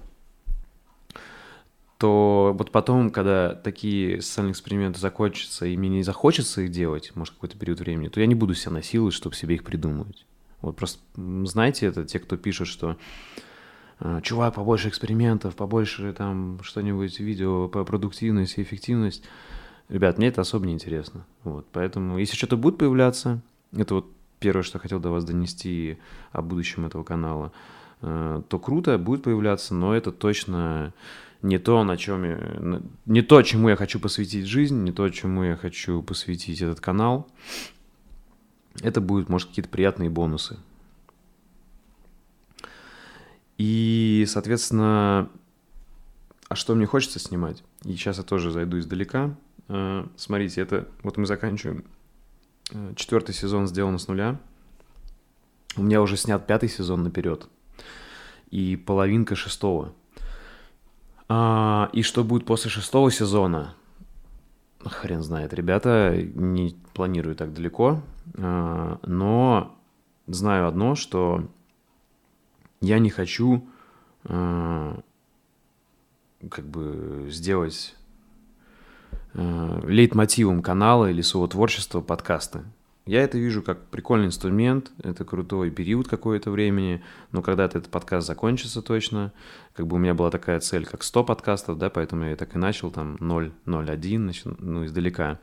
то 2.02 2.56
вот 2.58 2.72
потом, 2.72 3.12
когда 3.12 3.54
такие 3.54 4.24
социальные 4.24 4.54
эксперименты 4.54 5.00
закончатся, 5.00 5.68
и 5.68 5.78
мне 5.78 5.90
не 5.90 6.02
захочется 6.02 6.62
их 6.62 6.72
делать, 6.72 7.12
может, 7.14 7.36
какой-то 7.36 7.60
период 7.60 7.80
времени, 7.80 8.08
то 8.08 8.20
я 8.20 8.26
не 8.26 8.34
буду 8.34 8.56
себя 8.56 8.72
насиловать, 8.72 9.14
чтобы 9.14 9.36
себе 9.36 9.54
их 9.54 9.64
придумывать. 9.64 10.26
Вот 10.64 10.76
просто 10.76 11.00
знаете 11.16 11.86
это, 11.86 12.04
те, 12.04 12.18
кто 12.18 12.38
пишут, 12.38 12.70
что 12.70 12.98
«А, 14.00 14.20
чувак, 14.22 14.56
побольше 14.56 14.90
экспериментов, 14.90 15.56
побольше 15.56 16.12
там 16.14 16.58
что-нибудь 16.64 17.20
видео 17.20 17.68
по 17.68 17.84
продуктивность 17.84 18.58
и 18.58 18.64
эффективность. 18.64 19.24
Ребят, 19.88 20.18
мне 20.18 20.30
это 20.30 20.42
особо 20.42 20.66
не 20.66 20.74
интересно. 20.74 21.28
Вот, 21.44 21.68
поэтому, 21.72 22.18
если 22.18 22.36
что-то 22.36 22.58
будет 22.58 22.80
появляться, 22.80 23.42
это 23.78 23.94
вот 23.94 24.12
первое, 24.40 24.64
что 24.64 24.80
хотел 24.80 25.00
до 25.00 25.12
вас 25.12 25.24
донести 25.24 26.00
о 26.32 26.42
будущем 26.42 26.84
этого 26.88 27.04
канала, 27.04 27.52
э, 28.02 28.42
то 28.50 28.58
круто, 28.58 28.98
будет 28.98 29.22
появляться, 29.22 29.76
но 29.76 29.96
это 29.96 30.12
точно 30.12 30.94
не 31.42 31.58
то, 31.58 31.84
на 31.84 31.98
чем 31.98 32.24
я, 32.24 32.82
не 33.06 33.22
то, 33.22 33.42
чему 33.42 33.70
я 33.70 33.76
хочу 33.76 34.00
посвятить 34.00 34.46
жизнь, 34.46 34.84
не 34.84 34.92
то, 34.92 35.10
чему 35.10 35.44
я 35.44 35.56
хочу 35.56 36.02
посвятить 36.04 36.62
этот 36.62 36.80
канал. 36.80 37.28
Это 38.82 39.02
будут, 39.02 39.30
может, 39.30 39.50
какие-то 39.50 39.70
приятные 39.70 40.10
бонусы. 40.10 40.58
И, 43.58 44.26
соответственно, 44.28 45.30
а 46.48 46.56
что 46.56 46.74
мне 46.76 46.86
хочется 46.86 47.20
снимать? 47.20 47.64
И 47.84 47.94
сейчас 47.94 48.18
я 48.18 48.24
тоже 48.24 48.52
зайду 48.52 48.80
издалека. 48.80 49.36
Э, 49.68 50.06
смотрите, 50.16 50.62
это 50.62 50.88
вот 51.04 51.18
мы 51.18 51.26
заканчиваем. 51.26 51.84
Э, 52.72 52.94
четвертый 52.96 53.34
сезон 53.34 53.68
сделан 53.68 54.00
с 54.00 54.08
нуля. 54.08 54.40
У 55.78 55.84
меня 55.84 56.02
уже 56.02 56.18
снят 56.18 56.46
пятый 56.46 56.70
сезон 56.70 57.04
наперед. 57.04 57.48
И 58.50 58.76
половинка 58.76 59.36
шестого. 59.36 59.94
А, 61.34 61.90
и 61.94 62.02
что 62.02 62.26
будет 62.26 62.44
после 62.44 62.70
шестого 62.70 63.10
сезона? 63.10 63.74
Хрен 64.84 65.22
знает, 65.22 65.54
ребята, 65.54 66.14
не 66.14 66.76
планирую 66.94 67.38
так 67.38 67.54
далеко. 67.54 68.02
А, 68.38 69.00
но 69.04 69.80
знаю 70.28 70.68
одно, 70.68 70.96
что 70.96 71.48
я 72.82 73.00
не 73.00 73.10
хочу 73.10 73.66
а, 74.26 75.00
как 76.50 76.66
бы 76.66 77.28
сделать 77.30 77.96
а, 79.34 79.80
лейтмотивом 79.86 80.62
канала 80.62 81.10
или 81.10 81.22
своего 81.22 81.48
творчества 81.48 82.02
подкасты. 82.02 82.66
Я 83.06 83.24
это 83.24 83.38
вижу 83.40 83.64
как 83.64 83.88
прикольный 83.88 84.28
инструмент, 84.28 84.92
это 85.02 85.26
крутой 85.26 85.72
период 85.72 86.08
какое-то 86.08 86.52
времени, 86.52 87.04
но 87.32 87.42
когда-то 87.42 87.80
этот 87.80 87.92
подкаст 87.92 88.28
закончится 88.28 88.84
точно, 88.84 89.34
как 89.74 89.88
бы 89.88 89.96
у 89.96 90.00
меня 90.00 90.14
была 90.14 90.30
такая 90.30 90.60
цель, 90.60 90.86
как 90.86 91.02
100 91.02 91.24
подкастов, 91.24 91.78
да, 91.80 91.90
поэтому 91.90 92.26
я 92.26 92.36
так 92.36 92.56
и 92.56 92.60
начал, 92.60 92.92
там, 92.92 93.18
0, 93.20 93.52
0, 93.66 93.90
1, 93.90 94.22
значит, 94.22 94.46
ну, 94.60 94.86
издалека. 94.86 95.40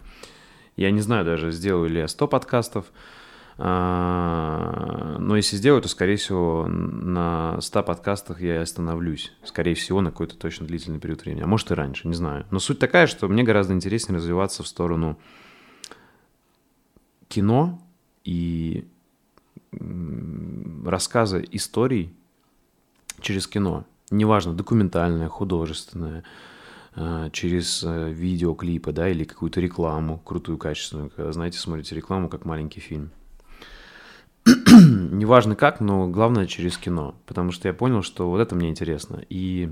Я 0.76 0.92
не 0.92 1.00
знаю 1.00 1.24
даже, 1.24 1.50
сделаю 1.50 1.90
ли 1.90 1.98
я 1.98 2.06
100 2.06 2.28
подкастов, 2.28 2.86
а, 3.60 5.16
но 5.18 5.36
если 5.36 5.56
сделаю, 5.56 5.82
то, 5.82 5.88
скорее 5.88 6.14
всего, 6.14 6.68
на 6.68 7.60
100 7.60 7.82
подкастах 7.82 8.40
я 8.40 8.62
остановлюсь. 8.62 9.32
Скорее 9.42 9.74
всего, 9.74 10.00
на 10.00 10.12
какой-то 10.12 10.36
точно 10.36 10.64
длительный 10.64 11.00
период 11.00 11.24
времени. 11.24 11.42
А 11.42 11.48
может 11.48 11.72
и 11.72 11.74
раньше, 11.74 12.06
не 12.06 12.14
знаю. 12.14 12.46
Но 12.52 12.60
суть 12.60 12.78
такая, 12.78 13.08
что 13.08 13.26
мне 13.26 13.42
гораздо 13.42 13.74
интереснее 13.74 14.18
развиваться 14.18 14.62
в 14.62 14.68
сторону 14.68 15.18
кино 17.28 17.80
и 18.24 18.86
рассказы 20.84 21.46
историй 21.50 22.14
через 23.20 23.46
кино. 23.46 23.84
Неважно, 24.10 24.54
документальное, 24.54 25.28
художественное, 25.28 26.24
а, 26.94 27.28
через 27.30 27.84
э, 27.84 28.10
видеоклипы, 28.10 28.92
да, 28.92 29.08
или 29.08 29.24
какую-то 29.24 29.60
рекламу, 29.60 30.18
крутую, 30.18 30.56
качественную. 30.56 31.10
Когда, 31.10 31.30
знаете, 31.32 31.58
смотрите 31.58 31.94
рекламу, 31.94 32.28
как 32.28 32.44
маленький 32.44 32.80
фильм. 32.80 33.10
Неважно 34.46 35.54
как, 35.54 35.80
но 35.80 36.08
главное 36.08 36.46
через 36.46 36.78
кино. 36.78 37.14
Потому 37.26 37.52
что 37.52 37.68
я 37.68 37.74
понял, 37.74 38.02
что 38.02 38.30
вот 38.30 38.40
это 38.40 38.54
мне 38.54 38.70
интересно. 38.70 39.22
И 39.28 39.70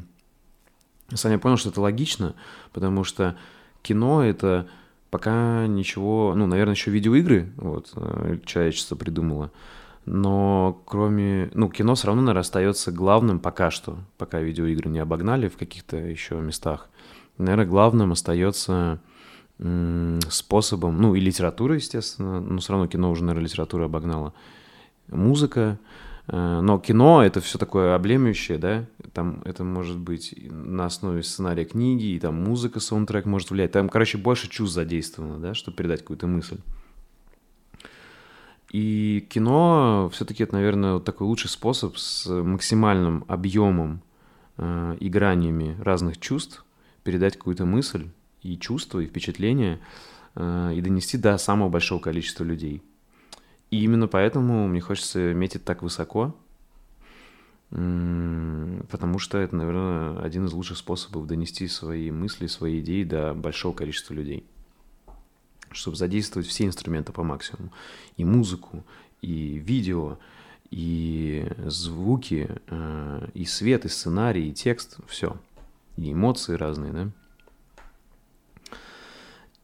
сам 1.15 1.33
я 1.33 1.39
понял, 1.39 1.57
что 1.57 1.71
это 1.71 1.81
логично, 1.81 2.35
потому 2.73 3.05
что 3.05 3.39
кино— 3.83 4.23
это 4.25 4.69
Пока 5.17 5.67
ничего, 5.67 6.35
ну, 6.37 6.47
наверное, 6.47 6.75
еще 6.75 6.91
видеоигры, 6.91 7.51
вот, 7.57 7.91
э, 7.97 8.37
человечество 8.45 8.97
придумало. 8.97 9.51
Но 10.05 10.83
кроме, 10.85 11.49
ну, 11.55 11.71
кино 11.71 11.95
все 11.95 12.09
равно, 12.09 12.21
наверное, 12.21 12.43
остается 12.43 12.93
главным 12.93 13.39
пока 13.39 13.71
что, 13.71 13.97
пока 14.19 14.41
видеоигры 14.41 14.91
не 14.91 14.99
обогнали 14.99 15.49
в 15.49 15.57
каких-то 15.57 15.97
еще 15.97 16.35
местах. 16.35 16.91
Наверное, 17.39 17.65
главным 17.65 18.13
остается 18.13 19.01
способом, 20.29 21.01
ну, 21.01 21.15
и 21.15 21.21
литература, 21.21 21.77
естественно, 21.77 22.39
но 22.39 22.59
все 22.59 22.75
равно 22.75 22.87
кино 22.87 23.11
уже, 23.11 23.25
наверное, 23.25 23.49
литература 23.49 23.87
обогнала. 23.87 24.35
Музыка, 25.09 25.79
но 26.29 26.79
кино— 26.79 27.23
это 27.25 27.41
все 27.41 27.57
такое 27.57 27.95
облемющее, 27.95 28.59
да, 28.59 28.87
там 29.13 29.41
это 29.45 29.65
может 29.65 29.97
быть 29.99 30.35
на 30.51 30.87
основе 30.87 31.23
сценария 31.23 31.65
книги, 31.65 32.07
и 32.07 32.19
там 32.19 32.35
музыка, 32.43 32.81
саундтрек 32.81 33.25
может 33.25 33.51
влиять. 33.51 33.73
Там, 33.73 33.89
короче, 33.89 34.19
больше 34.19 34.49
чувств 34.49 34.75
задействовано, 34.75 35.39
да, 35.39 35.55
чтобы 35.55 35.77
передать 35.77 36.01
какую-то 36.01 36.27
мысль. 36.27 36.59
И 38.71 39.27
кино 39.31 40.11
все-таки 40.13 40.43
это, 40.43 40.55
наверное, 40.55 40.99
такой 40.99 41.27
лучший 41.27 41.49
способ 41.49 41.97
с 41.97 42.27
максимальным 42.29 43.25
объемом 43.29 44.03
э, 44.59 44.97
и 45.01 45.09
гранями 45.09 45.77
разных 45.81 46.19
чувств 46.19 46.65
передать 47.05 47.37
какую-то 47.37 47.65
мысль 47.65 48.09
и 48.43 48.59
чувство, 48.59 49.01
и 49.01 49.07
впечатление, 49.07 49.81
э, 50.35 50.73
и 50.75 50.81
донести 50.81 51.17
до 51.17 51.39
самого 51.39 51.69
большого 51.69 52.01
количества 52.01 52.45
людей. 52.45 52.83
И 53.71 53.83
именно 53.83 54.07
поэтому 54.07 54.69
мне 54.69 54.81
хочется 54.81 55.35
метить 55.35 55.65
так 55.65 55.83
высоко, 55.83 56.37
потому 57.71 59.19
что 59.19 59.39
это, 59.39 59.57
наверное, 59.57 60.21
один 60.21 60.47
из 60.47 60.53
лучших 60.53 60.79
способов 60.79 61.27
донести 61.27 61.67
свои 61.67 62.11
мысли, 62.11 62.47
свои 62.47 62.81
идеи 62.81 63.03
до 63.03 63.35
большого 63.35 63.75
количества 63.75 64.15
людей. 64.15 64.45
Чтобы 65.73 65.97
задействовать 65.97 66.47
все 66.47 66.65
инструменты 66.65 67.13
по 67.13 67.25
максимуму. 67.25 67.73
И 68.17 68.25
музыку, 68.25 68.85
и 69.21 69.59
видео, 69.59 70.19
и 70.71 71.47
звуки, 71.67 72.49
э, 72.69 73.29
и 73.35 73.45
свет, 73.45 73.85
и 73.85 73.89
сценарий, 73.89 74.49
и 74.49 74.55
текст, 74.55 74.99
все. 75.09 75.37
И 75.97 76.13
эмоции 76.13 76.55
разные, 76.55 76.93
да. 76.93 77.11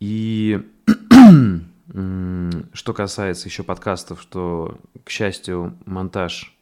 И 0.01 0.61
Что 1.89 2.93
касается 2.95 3.49
еще 3.49 3.63
подкастов, 3.63 4.21
что, 4.23 4.79
к 5.05 5.11
счастью, 5.11 5.77
монтаж 5.85 6.57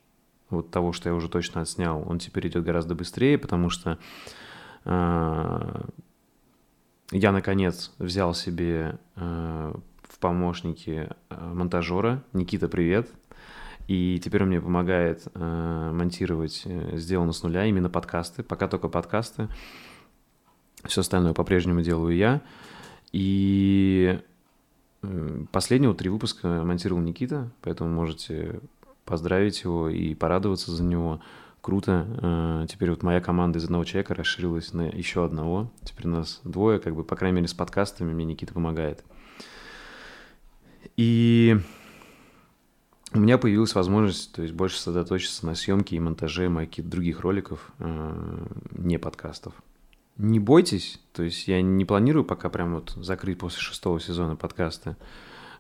вот 0.49 0.71
того, 0.71 0.93
что 0.93 1.09
я 1.09 1.15
уже 1.15 1.29
точно 1.29 1.61
отснял, 1.61 2.03
он 2.09 2.19
теперь 2.19 2.49
идет 2.49 2.65
гораздо 2.65 2.95
быстрее, 2.95 3.39
потому 3.39 3.71
что 3.71 3.99
я, 7.13 7.33
наконец, 7.33 7.93
взял 7.99 8.35
себе 8.35 8.99
в 9.15 10.19
помощники 10.19 11.11
монтажера. 11.29 12.23
Никита, 12.33 12.69
привет. 12.69 13.11
И 13.89 14.21
теперь 14.23 14.43
он 14.43 14.49
мне 14.49 14.61
помогает 14.61 15.27
монтировать 15.35 16.63
сделано 16.95 17.33
с 17.33 17.43
нуля 17.43 17.67
именно 17.67 17.91
подкасты. 17.91 18.43
Пока 18.43 18.69
только 18.69 18.89
подкасты. 18.89 19.49
Все 20.85 21.03
остальное 21.03 21.35
по-прежнему 21.35 21.83
делаю 21.83 22.17
я. 22.17 22.41
И 23.13 24.21
последнего 25.53 25.95
три 25.95 26.11
выпуска 26.11 26.63
монтировал 26.65 27.01
Никита, 27.01 27.51
поэтому 27.63 27.91
можете 27.91 28.61
поздравить 29.05 29.63
его 29.65 29.89
и 29.89 30.15
порадоваться 30.15 30.71
за 30.73 30.85
него. 30.85 31.21
Круто. 31.61 32.07
Э, 32.23 32.67
теперь 32.69 32.91
вот 32.91 33.03
моя 33.03 33.21
команда 33.21 33.59
из 33.59 33.65
одного 33.65 33.85
человека 33.85 34.15
расширилась 34.15 34.73
на 34.73 34.83
еще 34.83 35.25
одного. 35.25 35.71
Теперь 35.85 36.07
у 36.07 36.11
нас 36.11 36.41
двое, 36.45 36.79
как 36.79 36.95
бы, 36.95 37.05
по 37.05 37.17
крайней 37.17 37.37
мере, 37.37 37.49
с 37.49 37.55
подкастами 37.55 38.13
мне 38.13 38.25
Никита 38.25 38.55
помогает. 38.55 39.05
И 40.97 41.59
у 43.13 43.19
меня 43.19 43.37
появилась 43.37 43.75
возможность, 43.75 44.33
то 44.33 44.43
есть 44.43 44.55
больше 44.55 44.77
сосредоточиться 44.77 45.45
на 45.45 45.55
съемке 45.55 45.97
и 45.97 46.01
монтаже 46.01 46.49
моих 46.49 46.71
других 46.89 47.21
роликов, 47.21 47.73
э, 47.79 48.47
не 48.71 48.99
подкастов 48.99 49.55
не 50.21 50.39
бойтесь, 50.39 51.01
то 51.13 51.23
есть 51.23 51.49
я 51.49 51.63
не 51.63 51.85
планирую 51.85 52.25
пока 52.25 52.51
прям 52.51 52.75
вот 52.75 52.91
закрыть 52.91 53.39
после 53.39 53.61
шестого 53.61 53.99
сезона 54.01 54.37
подкаста, 54.37 54.97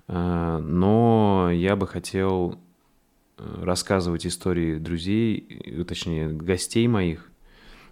э, 0.06 0.58
но 0.62 1.50
я 1.50 1.76
бы 1.76 1.86
хотел 1.86 2.58
э, 3.38 3.62
рассказывать 3.62 4.26
истории 4.26 4.78
друзей, 4.78 5.84
точнее, 5.88 6.28
гостей 6.28 6.86
моих, 6.88 7.26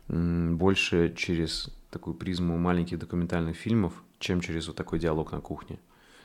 больше 0.09 1.13
через 1.15 1.71
такую 1.91 2.15
призму 2.15 2.57
маленьких 2.57 2.99
документальных 2.99 3.57
фильмов, 3.57 3.93
чем 4.19 4.41
через 4.41 4.67
вот 4.67 4.77
такой 4.77 4.99
диалог 4.99 5.33
на 5.33 5.41
кухне. 5.41 5.77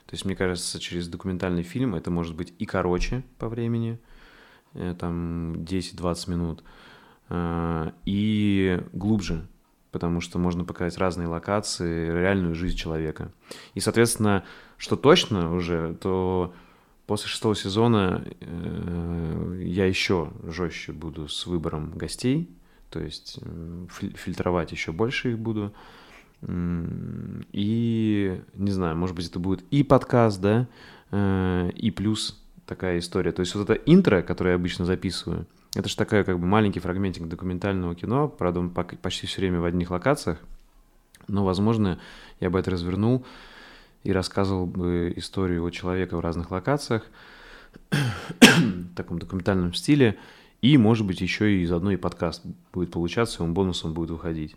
То 0.06 0.14
есть, 0.14 0.24
мне 0.24 0.38
кажется, 0.38 0.80
через 0.80 1.10
документальный 1.10 1.64
фильм 1.64 1.94
это 1.96 2.10
может 2.10 2.36
быть 2.36 2.54
и 2.60 2.66
короче 2.66 3.24
по 3.40 3.50
времени, 3.50 4.00
э, 4.74 4.96
там 5.00 5.54
10-20 5.54 6.30
минут, 6.30 6.64
и 8.06 8.84
глубже, 8.92 9.48
потому 9.94 10.22
что 10.22 10.40
можно 10.40 10.66
показать 10.66 10.98
разные 10.98 11.28
локации, 11.28 12.10
реальную 12.10 12.56
жизнь 12.56 12.76
человека. 12.76 13.32
И, 13.76 13.80
соответственно, 13.80 14.44
что 14.78 14.98
точно 14.98 15.54
уже, 15.54 15.96
то 16.02 16.54
после 17.06 17.30
шестого 17.30 17.56
сезона 17.56 18.26
э, 18.42 19.62
я 19.64 19.86
еще 19.86 20.34
жестче 20.48 20.94
буду 20.94 21.30
с 21.30 21.46
выбором 21.46 21.92
гостей, 21.96 22.50
то 22.90 23.00
есть 23.00 23.38
э, 23.42 23.86
фильтровать 24.16 24.72
еще 24.72 24.92
больше 24.92 25.32
их 25.32 25.40
буду. 25.40 25.72
И, 26.42 28.42
не 28.56 28.72
знаю, 28.72 28.98
может 28.98 29.16
быть, 29.16 29.30
это 29.30 29.40
будет 29.40 29.64
и 29.70 29.84
подкаст, 29.84 30.42
да, 30.42 30.68
э, 31.12 31.70
и 31.76 31.92
плюс 31.92 32.44
такая 32.66 32.98
история. 32.98 33.32
То 33.32 33.42
есть 33.42 33.54
вот 33.54 33.70
это 33.70 33.80
интро, 33.86 34.24
которое 34.24 34.52
я 34.52 34.56
обычно 34.56 34.86
записываю– 34.86 35.46
это 35.75 35.89
же 35.89 35.96
такая 35.96 36.24
как 36.24 36.39
бы 36.39 36.46
маленький 36.46 36.80
фрагментик 36.80 37.27
документального 37.27 37.96
кино, 37.96 38.27
правда, 38.27 38.60
он 38.60 38.70
почти 38.70 39.27
все 39.27 39.42
время 39.42 39.60
в 39.60 39.65
одних 39.65 39.89
локациях, 39.89 40.38
но, 41.27 41.44
возможно, 41.44 42.00
я 42.39 42.50
бы 42.50 42.60
это 42.60 42.72
развернул 42.72 43.25
и 44.03 44.12
рассказывал 44.12 44.68
бы 44.68 45.13
историю 45.15 45.65
о 45.65 45.72
человека 45.72 46.18
в 46.18 46.20
разных 46.20 46.51
локациях, 46.51 47.03
в 47.89 48.96
таком 48.96 49.18
документальном 49.18 49.74
стиле, 49.74 50.18
и, 50.62 50.77
может 50.77 51.08
быть, 51.08 51.22
еще 51.22 51.52
и 51.52 51.65
заодно 51.65 51.91
и 51.91 51.98
подкаст 51.98 52.43
будет 52.71 52.91
получаться, 52.91 53.41
и 53.41 53.45
он 53.45 53.54
бонусом 53.54 53.93
будет 53.93 54.12
выходить. 54.12 54.56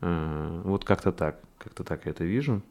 Э, 0.00 0.62
вот 0.64 0.84
как-то 0.84 1.12
так, 1.12 1.40
как-то 1.58 1.84
так 1.84 2.06
я 2.06 2.10
это 2.10 2.24
вижу. 2.24 2.62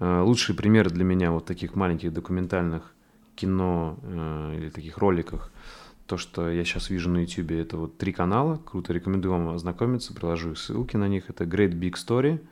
Э, 0.00 0.20
лучший 0.20 0.54
пример 0.54 0.90
для 0.90 1.04
меня 1.04 1.30
вот 1.30 1.46
таких 1.46 1.76
маленьких 1.76 2.12
документальных 2.12 2.92
кино 3.36 3.98
э, 4.02 4.56
или 4.58 4.70
таких 4.70 4.98
роликах– 4.98 5.52
то, 6.10 6.16
что 6.16 6.50
я 6.50 6.64
сейчас 6.64 6.90
вижу 6.90 7.08
на 7.08 7.18
YouTube, 7.18 7.52
это 7.52 7.76
вот 7.76 7.96
три 7.96 8.12
канала. 8.12 8.60
Круто, 8.66 8.92
рекомендую 8.92 9.30
вам 9.30 9.50
ознакомиться, 9.50 10.12
приложу 10.12 10.56
ссылки 10.56 10.96
на 10.96 11.06
них. 11.06 11.30
Это 11.30 11.44
Great 11.44 11.70
Big 11.70 11.92
Story. 11.92 12.44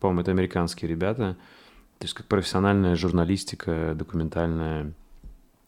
По-моему, 0.00 0.22
это 0.22 0.32
американские 0.32 0.90
ребята. 0.90 1.36
То 1.98 2.04
есть 2.06 2.14
как 2.14 2.26
профессиональная 2.26 2.96
журналистика 2.96 3.94
документальная 3.94 4.92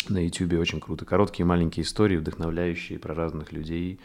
на 0.08 0.18
YouTube 0.18 0.54
очень 0.54 0.80
круто. 0.80 1.04
Короткие 1.04 1.46
маленькие 1.46 1.84
истории, 1.84 2.16
вдохновляющие 2.16 2.98
про 2.98 3.14
разных 3.14 3.52
людей, 3.52 4.00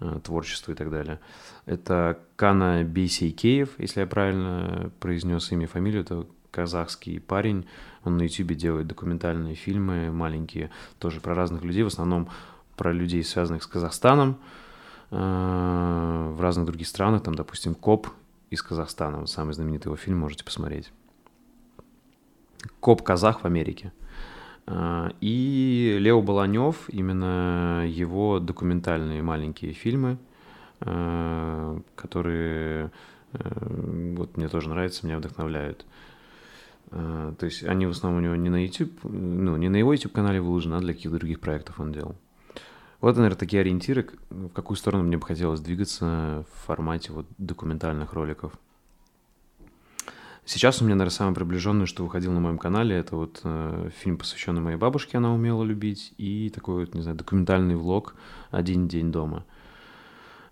э, 0.00 0.20
творчество 0.22 0.72
и 0.72 0.74
так 0.74 0.90
далее. 0.90 1.20
Это 1.66 2.18
Кана 2.36 2.84
Бейсейкеев, 2.84 3.78
если 3.78 4.00
я 4.00 4.06
правильно 4.06 4.90
произнес 5.00 5.50
имя 5.52 5.64
и 5.64 5.66
фамилию, 5.66 6.02
это 6.02 6.26
казахский 6.50 7.20
парень, 7.20 7.66
он 8.04 8.16
на 8.16 8.22
YouTube 8.22 8.52
делает 8.54 8.86
документальные 8.86 9.54
фильмы 9.54 10.10
маленькие, 10.10 10.70
тоже 10.98 11.20
про 11.20 11.34
разных 11.34 11.62
людей, 11.62 11.82
в 11.82 11.88
основном 11.88 12.30
про 12.76 12.92
людей, 12.92 13.22
связанных 13.24 13.62
с 13.62 13.66
Казахстаном, 13.66 14.38
э, 15.10 15.16
в 15.16 16.40
разных 16.40 16.66
других 16.66 16.88
странах, 16.88 17.22
там, 17.22 17.34
допустим, 17.34 17.74
Коп 17.74 18.08
из 18.50 18.62
Казахстана, 18.62 19.26
самый 19.26 19.52
знаменитый 19.52 19.90
его 19.90 19.96
фильм, 19.96 20.18
можете 20.18 20.44
посмотреть. 20.44 20.92
Коп 22.80 23.02
Казах 23.02 23.42
в 23.42 23.44
Америке. 23.44 23.92
Э, 24.68 25.10
и 25.20 25.96
Лео 25.98 26.22
Баланев, 26.22 26.88
именно 26.90 27.84
его 27.88 28.38
документальные 28.38 29.22
маленькие 29.22 29.72
фильмы, 29.72 30.18
э, 30.80 31.80
которые 31.96 32.90
вот 33.32 34.38
мне 34.38 34.48
тоже 34.48 34.70
нравятся, 34.70 35.04
меня 35.06 35.18
вдохновляют. 35.18 35.84
А, 36.90 37.34
то 37.34 37.46
есть 37.46 37.64
они 37.64 37.86
в 37.86 37.90
основном 37.90 38.22
у 38.22 38.24
него 38.24 38.36
не 38.36 38.48
на 38.48 38.64
YouTube, 38.64 38.92
ну, 39.02 39.56
не 39.56 39.68
на 39.68 39.76
его 39.76 39.92
YouTube-канале 39.92 40.40
выложены, 40.40 40.76
а 40.76 40.80
для 40.80 40.94
каких-то 40.94 41.18
других 41.18 41.40
проектов 41.40 41.78
он 41.80 41.92
делал. 41.92 42.16
Вот, 43.00 43.16
наверное, 43.16 43.38
такие 43.38 43.60
ориентиры, 43.60 44.08
в 44.30 44.48
какую 44.48 44.76
сторону 44.76 45.04
мне 45.04 45.18
бы 45.18 45.26
хотелось 45.26 45.60
двигаться 45.60 46.44
в 46.52 46.66
формате 46.66 47.12
вот 47.12 47.26
документальных 47.38 48.12
роликов. 48.12 48.52
Сейчас 50.48 50.80
у 50.80 50.86
меня, 50.86 50.94
наверное, 50.94 51.14
самое 51.14 51.34
приближенное, 51.34 51.84
что 51.84 52.04
выходил 52.04 52.32
на 52.32 52.40
моем 52.40 52.56
канале, 52.56 52.96
это 52.96 53.16
вот 53.16 53.42
э, 53.44 53.90
фильм, 53.98 54.16
посвященный 54.16 54.62
моей 54.62 54.78
бабушке, 54.78 55.18
она 55.18 55.34
умела 55.34 55.62
любить, 55.62 56.14
и 56.16 56.48
такой 56.48 56.86
вот, 56.86 56.94
не 56.94 57.02
знаю, 57.02 57.18
документальный 57.18 57.76
влог 57.76 58.14
«Один 58.50 58.88
день 58.88 59.12
дома». 59.12 59.44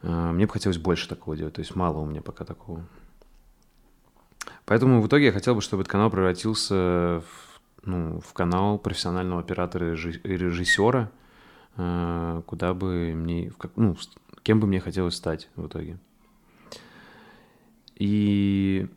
Э, 0.03 0.33
мне 0.33 0.45
бы 0.45 0.53
хотелось 0.53 0.77
больше 0.77 1.09
такого 1.09 1.35
делать, 1.35 1.55
то 1.55 1.61
есть 1.61 1.75
мало 1.75 2.01
у 2.01 2.05
меня 2.05 2.21
пока 2.21 2.45
такого. 2.45 2.85
Поэтому 4.67 5.01
в 5.01 5.07
итоге 5.07 5.25
я 5.25 5.33
хотел 5.33 5.55
бы, 5.55 5.63
чтобы 5.63 5.81
этот 5.81 5.93
канал 5.93 6.11
превратился 6.11 6.75
в, 6.75 7.61
ну, 7.83 8.21
в 8.21 8.35
канал 8.35 8.79
профессионального 8.79 9.41
оператора 9.41 9.95
и 9.95 9.97
режиссера, 9.97 11.11
э, 11.79 12.43
куда 12.45 12.75
бы 12.75 13.15
мне, 13.15 13.51
ну, 13.77 13.97
кем 14.43 14.61
бы 14.61 14.67
мне 14.67 14.79
хотелось 14.79 15.15
стать 15.15 15.49
в 15.57 15.69
итоге. 15.69 15.97
И 17.95 18.91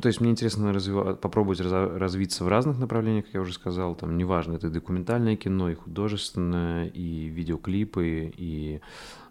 то 0.00 0.08
есть 0.08 0.20
мне 0.20 0.30
интересно 0.30 0.72
развива- 0.72 1.14
попробовать 1.14 1.60
раз- 1.60 1.98
развиться 1.98 2.44
в 2.44 2.48
разных 2.48 2.78
направлениях, 2.78 3.26
как 3.26 3.34
я 3.34 3.40
уже 3.40 3.52
сказал, 3.52 3.94
там 3.94 4.16
неважно, 4.16 4.54
это 4.54 4.70
документальное 4.70 5.36
кино, 5.36 5.68
и 5.68 5.74
художественное, 5.74 6.86
и 6.86 7.26
видеоклипы, 7.26 8.32
и 8.34 8.80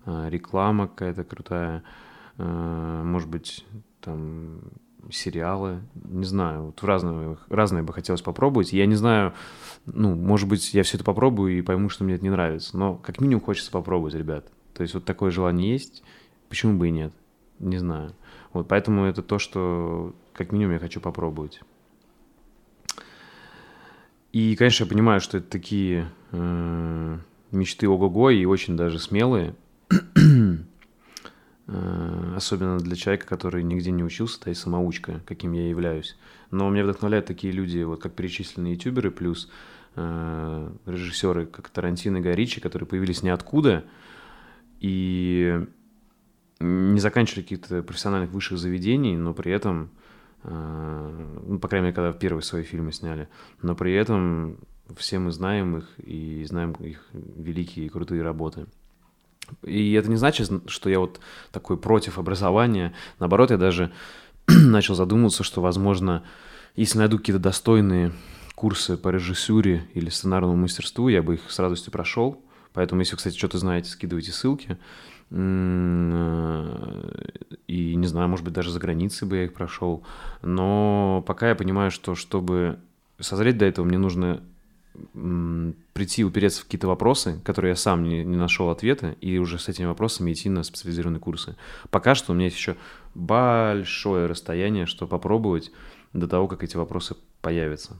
э, 0.06 0.30
реклама 0.30 0.88
какая-то 0.88 1.24
крутая, 1.24 1.84
э, 2.38 3.02
может 3.04 3.28
быть, 3.28 3.66
там 4.02 4.62
сериалы, 5.10 5.82
не 5.96 6.26
знаю, 6.26 6.66
вот 6.66 6.82
в 6.82 6.86
разные, 6.86 7.38
разные 7.50 7.82
бы 7.82 7.92
хотелось 7.92 8.22
попробовать. 8.22 8.72
Я 8.72 8.86
не 8.86 8.96
знаю, 8.96 9.34
ну, 9.88 10.14
может 10.14 10.48
быть, 10.48 10.76
я 10.76 10.84
все 10.84 10.98
это 10.98 11.04
попробую 11.04 11.58
и 11.58 11.62
пойму, 11.64 11.90
что 11.90 12.04
мне 12.04 12.16
это 12.16 12.24
не 12.24 12.30
нравится, 12.30 12.78
но 12.78 12.96
как 12.96 13.20
минимум 13.20 13.44
хочется 13.44 13.72
попробовать, 13.72 14.14
ребят. 14.14 14.46
То 14.76 14.84
есть 14.84 14.94
вот 14.94 15.06
такое 15.06 15.32
желание 15.32 15.72
есть, 15.72 16.04
почему 16.50 16.78
бы 16.78 16.90
и 16.90 16.92
нет, 16.92 17.14
не 17.60 17.78
знаю. 17.78 18.14
Вот 18.54 18.68
поэтому 18.68 19.06
это 19.06 19.24
то, 19.24 19.40
что 19.40 20.14
как 20.34 20.52
минимум 20.52 20.74
я 20.74 20.80
хочу 20.80 21.00
попробовать. 21.00 21.62
И, 24.32 24.56
конечно, 24.56 24.86
я 24.86 24.90
понимаю, 24.90 25.20
что 25.20 25.38
это 25.38 25.50
такие 25.50 26.10
э, 26.32 27.18
мечты 27.52 27.88
ого-го 27.88 28.30
и 28.30 28.46
очень 28.46 28.78
даже 28.78 29.00
смелые. 29.00 29.56
Э, 31.68 32.34
особенно 32.36 32.80
для 32.80 32.98
человека, 32.98 33.26
который 33.28 33.64
нигде 33.64 33.92
не 33.92 34.04
учился, 34.04 34.42
да 34.44 34.52
и 34.52 34.54
самоучка, 34.54 35.22
каким 35.26 35.54
я 35.54 35.70
являюсь. 35.70 36.18
Но 36.50 36.70
меня 36.70 36.84
вдохновляют 36.84 37.28
такие 37.28 37.54
люди, 37.54 37.82
вот 37.84 38.02
как 38.02 38.14
перечисленные 38.14 38.74
ютуберы, 38.74 39.10
плюс 39.10 39.50
э, 39.96 40.72
режиссеры, 40.86 41.46
как 41.46 41.70
Тарантино 41.70 42.18
и 42.18 42.22
Горичи, 42.22 42.60
которые 42.60 42.88
появились 42.88 43.24
ниоткуда 43.24 43.86
и 44.82 45.66
не 46.60 47.00
заканчивали 47.00 47.44
каких-то 47.44 47.84
профессиональных 47.84 48.32
высших 48.32 48.58
заведений, 48.58 49.16
но 49.16 49.34
при 49.34 49.52
этом, 49.52 49.90
ну, 50.44 51.60
по 51.60 51.68
крайней 51.68 51.86
мере, 51.86 51.96
когда 51.96 52.14
первые 52.14 52.44
свои 52.44 52.64
фильмы 52.64 52.92
сняли, 52.92 53.30
но 53.62 53.76
при 53.76 53.94
этом 53.94 54.58
все 54.98 55.20
мы 55.20 55.32
знаем 55.32 55.78
их 55.78 55.88
и 56.00 56.44
знаем 56.46 56.72
их 56.74 57.06
великие 57.14 57.86
и 57.86 57.90
крутые 57.90 58.24
работы. 58.24 58.66
И 59.64 59.94
это 59.94 60.10
не 60.10 60.16
значит, 60.16 60.50
что 60.68 60.90
я 60.90 61.00
вот 61.00 61.20
такой 61.52 61.78
против 61.78 62.18
образования. 62.18 62.94
Наоборот, 63.20 63.52
я 63.52 63.58
даже 63.58 63.92
начал 64.48 64.96
задумываться, 64.96 65.44
что, 65.44 65.62
возможно, 65.62 66.24
если 66.76 67.00
найду 67.00 67.18
какие-то 67.18 67.42
достойные 67.42 68.12
курсы 68.56 68.98
по 68.98 69.10
режиссуре 69.10 69.88
или 69.94 70.10
сценарному 70.10 70.56
мастерству, 70.56 71.10
я 71.10 71.22
бы 71.22 71.36
их 71.36 71.52
с 71.52 71.60
радостью 71.60 71.92
прошел. 71.92 72.44
Поэтому, 72.74 73.02
если, 73.02 73.16
кстати, 73.16 73.38
что-то 73.38 73.58
знаете, 73.58 73.90
скидывайте 73.90 74.32
ссылки. 74.32 74.78
Э, 75.32 77.12
и, 77.68 77.96
не 77.96 78.08
знаю, 78.08 78.30
может 78.30 78.46
быть, 78.46 78.54
даже 78.54 78.72
за 78.72 78.80
границей 78.80 79.28
бы 79.28 79.38
я 79.38 79.44
их 79.46 79.54
прошел. 79.54 80.04
Но 80.42 81.24
пока 81.26 81.50
я 81.50 81.56
понимаю, 81.56 81.92
что 81.92 82.16
чтобы 82.16 82.80
созреть 83.20 83.58
до 83.58 83.66
этого, 83.66 83.86
мне 83.86 83.98
нужно 83.98 84.42
прийти, 85.94 86.26
упереться 86.26 86.62
в 86.62 86.66
какие-то 86.66 86.88
вопросы, 86.88 87.40
которые 87.46 87.72
я 87.72 87.76
сам 87.78 88.04
не, 88.04 88.26
не 88.26 88.36
нашел 88.36 88.70
ответа, 88.70 89.16
и 89.22 89.38
уже 89.38 89.58
с 89.58 89.70
этими 89.70 89.86
вопросами 89.86 90.34
идти 90.34 90.50
на 90.50 90.64
специализированные 90.64 91.22
курсы. 91.22 91.56
Пока 91.90 92.14
что 92.14 92.32
у 92.32 92.36
меня 92.36 92.46
есть 92.46 92.58
еще 92.58 92.76
большое 93.16 94.26
расстояние, 94.26 94.86
что 94.86 95.08
попробовать 95.08 95.72
до 96.12 96.28
того, 96.28 96.50
как 96.50 96.64
эти 96.64 96.76
вопросы 96.76 97.16
появятся. 97.42 97.98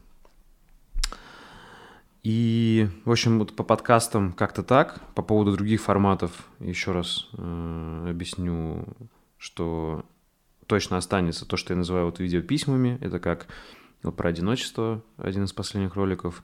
И, 2.24 2.88
в 3.06 3.12
общем, 3.12 3.40
вот 3.40 3.56
по 3.56 3.64
подкастам 3.64 4.34
как-то 4.34 4.64
так. 4.64 5.02
По 5.16 5.24
поводу 5.24 5.54
других 5.54 5.82
форматов 5.82 6.48
еще 6.60 6.92
раз 6.92 7.30
э, 7.34 8.08
объясню, 8.10 8.86
что 9.38 10.06
точно 10.68 10.98
останется 10.98 11.48
то, 11.48 11.58
что 11.58 11.74
я 11.74 11.78
называю 11.78 12.06
вот 12.06 12.20
видеописьмами. 12.20 13.00
Это 13.02 13.20
как 13.20 13.48
вот 14.04 14.16
про 14.16 14.30
одиночество, 14.30 15.02
один 15.18 15.46
из 15.46 15.54
последних 15.54 15.96
роликов, 15.96 16.44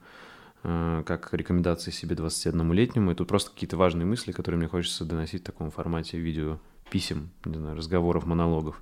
э, 0.63 1.03
как 1.05 1.31
рекомендации 1.31 1.91
себе 1.91 2.15
21-летнему. 2.15 3.11
И 3.11 3.15
тут 3.15 3.27
просто 3.27 3.51
какие-то 3.51 3.77
важные 3.77 4.07
мысли, 4.07 4.31
которые 4.31 4.57
мне 4.57 4.67
хочется 4.67 5.05
доносить 5.05 5.43
в 5.43 5.45
таком 5.45 5.69
формате 5.69 6.17
видеописем, 6.17 7.29
не 7.45 7.57
знаю, 7.59 7.77
разговоров, 7.77 8.25
монологов. 8.25 8.81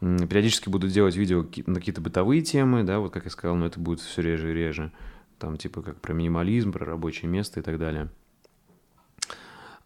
Периодически 0.00 0.70
буду 0.70 0.88
делать 0.88 1.16
видео 1.16 1.44
на 1.66 1.74
какие-то 1.74 2.00
бытовые 2.00 2.40
темы, 2.40 2.84
да, 2.84 3.00
вот 3.00 3.12
как 3.12 3.24
я 3.24 3.30
сказал, 3.30 3.56
но 3.56 3.66
это 3.66 3.80
будет 3.80 4.00
все 4.00 4.22
реже 4.22 4.50
и 4.50 4.54
реже 4.54 4.92
там 5.38 5.56
типа 5.56 5.82
как 5.82 6.00
про 6.00 6.12
минимализм, 6.12 6.72
про 6.72 6.84
рабочее 6.84 7.30
место 7.30 7.60
и 7.60 7.62
так 7.62 7.78
далее. 7.78 8.08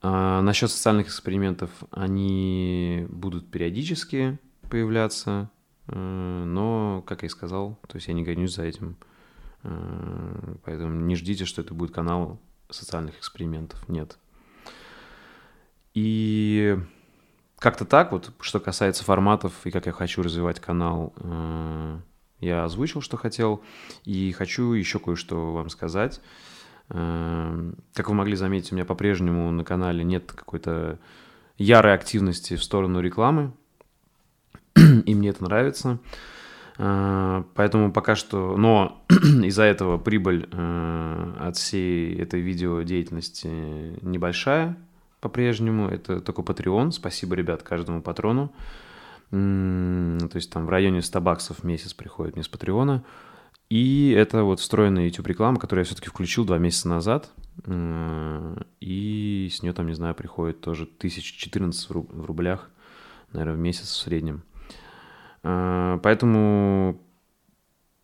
А, 0.02 0.40
насчет 0.40 0.70
социальных 0.70 1.08
экспериментов, 1.08 1.70
они 1.90 3.06
будут 3.10 3.50
периодически 3.50 4.38
появляться, 4.70 5.50
э, 5.88 6.44
но, 6.46 7.02
как 7.06 7.22
я 7.22 7.26
и 7.26 7.30
сказал, 7.30 7.78
то 7.86 7.96
есть 7.96 8.08
я 8.08 8.14
не 8.14 8.22
гонюсь 8.22 8.54
за 8.54 8.62
этим, 8.62 8.96
э, 9.62 10.54
поэтому 10.64 11.00
не 11.00 11.16
ждите, 11.16 11.44
что 11.44 11.60
это 11.60 11.74
будет 11.74 11.92
канал 11.92 12.40
социальных 12.70 13.18
экспериментов, 13.18 13.86
нет. 13.88 14.18
И 15.92 16.78
как-то 17.58 17.84
так 17.84 18.12
вот, 18.12 18.32
что 18.40 18.60
касается 18.60 19.04
форматов 19.04 19.52
и 19.66 19.70
как 19.70 19.86
я 19.86 19.92
хочу 19.92 20.22
развивать 20.22 20.60
канал, 20.60 21.12
э, 21.16 21.98
я 22.40 22.64
озвучил, 22.64 23.00
что 23.00 23.16
хотел, 23.16 23.62
и 24.04 24.32
хочу 24.32 24.72
еще 24.72 24.98
кое-что 24.98 25.52
вам 25.52 25.68
сказать. 25.68 26.20
Эм, 26.88 27.76
как 27.94 28.08
вы 28.08 28.14
могли 28.14 28.34
заметить, 28.34 28.72
у 28.72 28.74
меня 28.74 28.84
по-прежнему 28.84 29.50
на 29.50 29.64
канале 29.64 30.02
нет 30.04 30.32
какой-то 30.32 30.98
ярой 31.56 31.94
активности 31.94 32.56
в 32.56 32.64
сторону 32.64 33.00
рекламы, 33.00 33.52
и 34.74 35.14
мне 35.14 35.28
это 35.28 35.44
нравится. 35.44 35.98
Э, 36.78 37.44
поэтому 37.54 37.92
пока 37.92 38.16
что... 38.16 38.56
Но 38.56 39.04
из-за 39.08 39.64
этого 39.64 39.98
прибыль 39.98 40.48
э, 40.50 41.34
от 41.38 41.56
всей 41.56 42.16
этой 42.16 42.40
видеодеятельности 42.40 43.48
небольшая 44.02 44.76
по-прежнему. 45.20 45.88
Это 45.88 46.20
только 46.20 46.40
Patreon. 46.40 46.92
Спасибо, 46.92 47.34
ребят, 47.36 47.62
каждому 47.62 48.00
патрону. 48.00 48.52
То 49.30 50.30
есть 50.34 50.50
там 50.52 50.66
в 50.66 50.70
районе 50.70 51.02
100 51.02 51.20
баксов 51.20 51.58
в 51.58 51.64
месяц 51.64 51.94
приходит 51.94 52.34
мне 52.34 52.44
с 52.44 52.48
Патреона. 52.48 53.04
И 53.68 54.10
это 54.10 54.42
вот 54.42 54.58
встроенная 54.58 55.06
YouTube-реклама, 55.06 55.58
которую 55.60 55.82
я 55.82 55.86
все-таки 55.86 56.08
включил 56.08 56.44
два 56.44 56.58
месяца 56.58 56.88
назад. 56.88 57.30
И 58.80 59.48
с 59.52 59.62
нее 59.62 59.72
там, 59.72 59.86
не 59.86 59.94
знаю, 59.94 60.14
приходит 60.16 60.60
тоже 60.60 60.84
1014 60.84 61.90
в 61.90 62.24
рублях, 62.24 62.68
наверное, 63.32 63.54
в 63.54 63.60
месяц 63.60 63.88
в 63.90 63.96
среднем. 63.96 64.42
А, 65.42 65.98
поэтому, 65.98 67.00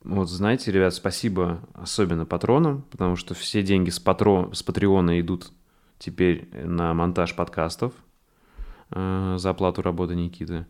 вот 0.05 0.29
знаете, 0.29 0.71
ребят, 0.73 0.95
спасибо 0.95 1.61
особенно 1.75 2.27
патронам, 2.27 2.83
потому 2.91 3.17
что 3.17 3.35
все 3.35 3.63
деньги 3.63 3.91
с, 3.91 3.99
патро... 3.99 4.51
с 4.53 4.63
Патреона 4.63 5.21
идут 5.21 5.51
теперь 5.99 6.49
на 6.53 6.95
монтаж 6.95 7.35
подкастов 7.35 7.93
а, 8.91 9.37
за 9.39 9.51
оплату 9.51 9.83
работы 9.83 10.15
Никиты. 10.15 10.67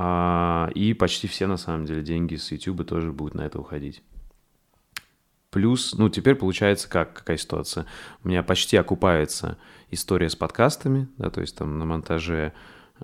А, 0.00 0.70
и 0.76 0.94
почти 0.94 1.26
все, 1.26 1.48
на 1.48 1.56
самом 1.56 1.84
деле, 1.84 2.02
деньги 2.02 2.36
с 2.36 2.52
YouTube 2.52 2.86
тоже 2.86 3.10
будут 3.10 3.34
на 3.34 3.40
это 3.40 3.58
уходить. 3.58 4.04
Плюс, 5.50 5.96
ну, 5.98 6.08
теперь 6.08 6.36
получается 6.36 6.88
как, 6.88 7.14
какая 7.14 7.36
ситуация? 7.36 7.84
У 8.22 8.28
меня 8.28 8.44
почти 8.44 8.76
окупается 8.76 9.58
история 9.90 10.30
с 10.30 10.36
подкастами, 10.36 11.08
да, 11.18 11.30
то 11.30 11.40
есть 11.40 11.56
там 11.56 11.80
на 11.80 11.84
монтаже, 11.84 12.52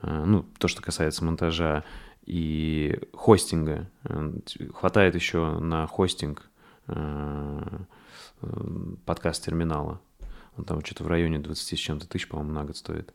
э, 0.02 0.24
ну, 0.24 0.46
то, 0.58 0.68
что 0.68 0.82
касается 0.82 1.24
монтажа 1.24 1.82
и 2.26 3.00
хостинга. 3.12 3.90
Хватает 4.74 5.16
еще 5.16 5.58
на 5.58 5.88
хостинг 5.88 6.48
э, 6.86 7.78
подкаст-терминала. 9.04 10.00
Он 10.56 10.64
там 10.64 10.84
что-то 10.84 11.02
в 11.02 11.08
районе 11.08 11.40
20 11.40 11.76
с 11.76 11.82
чем-то 11.82 12.06
тысяч, 12.08 12.28
по-моему, 12.28 12.52
на 12.52 12.64
год 12.64 12.76
стоит. 12.76 13.12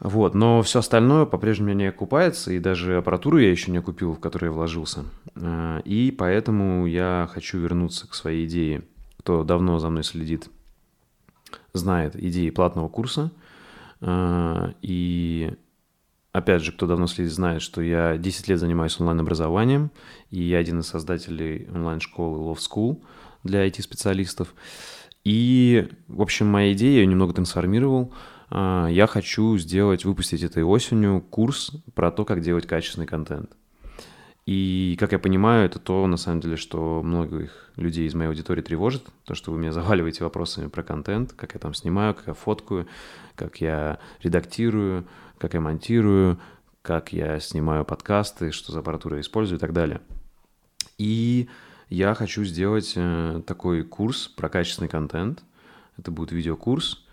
Вот, 0.00 0.34
но 0.34 0.62
все 0.62 0.80
остальное 0.80 1.24
по-прежнему 1.24 1.72
не 1.72 1.86
окупается, 1.86 2.52
и 2.52 2.58
даже 2.58 2.96
аппаратуру 2.96 3.38
я 3.38 3.50
еще 3.50 3.70
не 3.70 3.80
купил, 3.80 4.14
в 4.14 4.20
которую 4.20 4.50
я 4.50 4.54
вложился. 4.56 5.04
А, 5.36 5.80
и 5.84 6.10
поэтому 6.10 6.86
я 6.86 7.28
хочу 7.32 7.58
вернуться 7.58 8.08
к 8.08 8.14
своей 8.14 8.46
идее. 8.46 8.82
Кто 9.18 9.44
давно 9.44 9.78
за 9.78 9.88
мной 9.90 10.02
следит, 10.04 10.48
знает 11.72 12.16
идеи 12.16 12.50
платного 12.50 12.88
курса. 12.88 13.30
А, 14.00 14.74
и 14.82 15.54
опять 16.32 16.62
же, 16.62 16.72
кто 16.72 16.86
давно 16.88 17.06
следит, 17.06 17.32
знает, 17.32 17.62
что 17.62 17.80
я 17.80 18.18
10 18.18 18.48
лет 18.48 18.58
занимаюсь 18.58 18.98
онлайн-образованием, 18.98 19.92
и 20.30 20.42
я 20.42 20.58
один 20.58 20.80
из 20.80 20.88
создателей 20.88 21.68
онлайн-школы 21.72 22.38
Love 22.38 22.58
School 22.58 23.00
для 23.44 23.66
IT-специалистов. 23.66 24.54
И, 25.22 25.88
в 26.08 26.20
общем, 26.20 26.48
моя 26.48 26.72
идея, 26.72 27.00
я 27.00 27.06
немного 27.06 27.32
трансформировал– 27.32 28.12
я 28.50 29.06
хочу 29.08 29.56
сделать, 29.58 30.04
выпустить 30.04 30.42
этой 30.42 30.62
осенью 30.62 31.20
курс 31.20 31.72
про 31.94 32.10
то, 32.10 32.24
как 32.24 32.40
делать 32.40 32.66
качественный 32.66 33.06
контент. 33.06 33.50
И, 34.46 34.96
как 35.00 35.12
я 35.12 35.18
понимаю, 35.18 35.64
это 35.64 35.78
то, 35.78 36.06
на 36.06 36.18
самом 36.18 36.40
деле, 36.40 36.56
что 36.56 37.02
многих 37.02 37.70
людей 37.76 38.06
из 38.06 38.14
моей 38.14 38.28
аудитории 38.28 38.60
тревожит, 38.60 39.06
то, 39.24 39.34
что 39.34 39.50
вы 39.50 39.58
меня 39.58 39.72
заваливаете 39.72 40.22
вопросами 40.22 40.68
про 40.68 40.82
контент, 40.82 41.32
как 41.32 41.54
я 41.54 41.60
там 41.60 41.72
снимаю, 41.72 42.14
как 42.14 42.26
я 42.26 42.34
фоткаю, 42.34 42.86
как 43.36 43.62
я 43.62 43.98
редактирую, 44.22 45.06
как 45.38 45.54
я 45.54 45.60
монтирую, 45.60 46.38
как 46.82 47.14
я 47.14 47.40
снимаю 47.40 47.86
подкасты, 47.86 48.52
что 48.52 48.70
за 48.70 48.80
аппаратуру 48.80 49.14
я 49.14 49.22
использую 49.22 49.56
и 49.56 49.60
так 49.60 49.72
далее. 49.72 50.02
И 50.98 51.48
я 51.88 52.14
хочу 52.14 52.44
сделать 52.44 52.92
э, 52.96 53.40
такой 53.46 53.82
курс 53.82 54.28
про 54.28 54.50
качественный 54.50 54.88
контент. 54.88 55.42
Это 55.96 56.10
будет 56.10 56.32
видеокурс, 56.32 57.03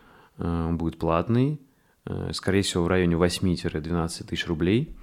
он 0.45 0.77
будет 0.77 0.97
платный, 0.97 1.62
э, 2.06 2.32
скорее 2.34 2.62
всего, 2.62 2.84
в 2.84 2.88
районе 2.88 3.15
8-12 3.15 4.27
тысяч 4.27 4.47
рублей. 4.47 4.95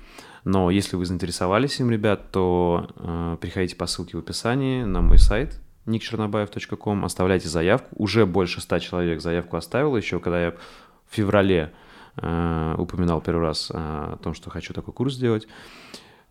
Но 0.45 0.71
если 0.71 0.97
вы 0.97 1.05
заинтересовались 1.05 1.81
им, 1.81 1.91
ребят, 1.91 2.31
то 2.31 2.89
э, 2.97 3.37
приходите 3.41 3.77
по 3.77 3.87
ссылке 3.87 4.17
в 4.17 4.21
описании 4.21 4.83
на 4.85 5.03
мой 5.03 5.19
сайт 5.19 5.61
nickchernобаев.com, 5.89 7.05
оставляйте 7.05 7.49
заявку. 7.49 7.89
Уже 7.97 8.27
больше 8.27 8.61
100 8.61 8.79
человек 8.79 9.21
заявку 9.21 9.57
оставил 9.57 9.97
еще, 9.97 10.21
когда 10.21 10.47
я 10.47 10.51
в 10.53 11.15
феврале 11.15 11.73
э, 12.17 12.75
упоминал 12.79 13.21
первый 13.21 13.43
раз 13.43 13.71
э, 13.71 13.75
о 13.75 14.19
том, 14.23 14.35
что 14.35 14.51
хочу 14.51 14.75
такой 14.75 14.95
курс 14.95 15.15
сделать. 15.15 15.49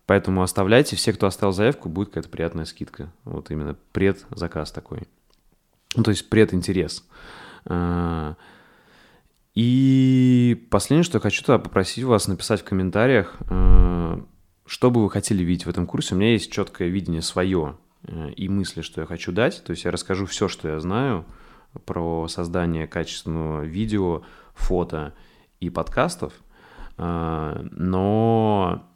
Поэтому 0.05 0.41
оставляйте. 0.41 0.95
Все, 0.95 1.11
кто 1.11 1.27
оставил 1.27 1.51
заявку, 1.51 1.89
будет 1.89 2.09
какая-то 2.09 2.29
приятная 2.29 2.65
скидка. 2.65 3.11
Вот 3.25 3.51
именно 3.51 3.75
предзаказ 3.91 4.71
такой. 4.71 5.01
Ну, 5.95 6.03
то 6.03 6.11
есть 6.11 6.29
прединтерес. 6.29 7.05
Э, 7.65 8.35
и 9.57 10.67
последнее, 10.69 11.03
что 11.03 11.17
я 11.17 11.19
хочу 11.19 11.43
тогда 11.43 11.57
попросить 11.57 12.03
вас 12.03 12.27
написать 12.27 12.61
в 12.61 12.63
комментариях, 12.63 13.37
э, 13.49 14.21
что 14.67 14.91
бы 14.91 15.01
вы 15.01 15.09
хотели 15.09 15.43
видеть 15.43 15.65
в 15.65 15.69
этом 15.69 15.87
курсе. 15.87 16.13
У 16.13 16.17
меня 16.19 16.33
есть 16.33 16.51
четкое 16.51 16.89
видение 16.89 17.23
свое 17.23 17.75
э, 18.03 18.29
и 18.33 18.49
мысли, 18.49 18.81
что 18.83 19.01
я 19.01 19.07
хочу 19.07 19.31
дать. 19.31 19.63
То 19.63 19.71
есть 19.71 19.83
я 19.83 19.89
расскажу 19.89 20.27
все, 20.27 20.47
что 20.47 20.69
я 20.69 20.79
знаю 20.79 21.25
про 21.85 22.27
создание 22.27 22.85
качественного 22.85 23.63
видео, 23.63 24.21
фото 24.53 25.15
и 25.59 25.71
подкастов. 25.71 26.33
Э, 26.99 27.67
но, 27.71 28.87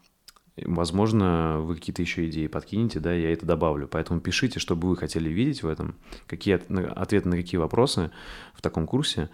возможно, 0.63 1.57
вы 1.61 1.73
какие-то 1.73 2.03
еще 2.03 2.29
идеи 2.29 2.45
подкинете, 2.45 2.99
да, 2.99 3.11
я 3.11 3.33
это 3.33 3.47
добавлю. 3.47 3.87
Поэтому 3.87 4.21
пишите, 4.21 4.59
что 4.59 4.75
бы 4.75 4.89
вы 4.89 4.95
хотели 4.95 5.27
видеть 5.27 5.63
в 5.63 5.67
этом, 5.67 5.95
какие 6.27 6.53
ответы 6.53 7.29
на 7.29 7.35
какие 7.35 7.57
вопросы 7.57 8.11
в 8.53 8.61
таком 8.61 8.85
курсе. 8.85 9.31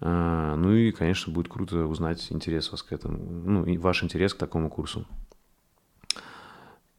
А, 0.00 0.56
ну 0.56 0.72
и, 0.72 0.92
конечно, 0.92 1.32
будет 1.32 1.48
круто 1.48 1.86
узнать 1.86 2.26
интерес 2.30 2.70
вас 2.70 2.82
к 2.82 2.92
этому, 2.92 3.18
ну, 3.18 3.64
и 3.64 3.76
ваш 3.76 4.02
интерес 4.02 4.34
к 4.34 4.38
такому 4.38 4.70
курсу. 4.70 5.06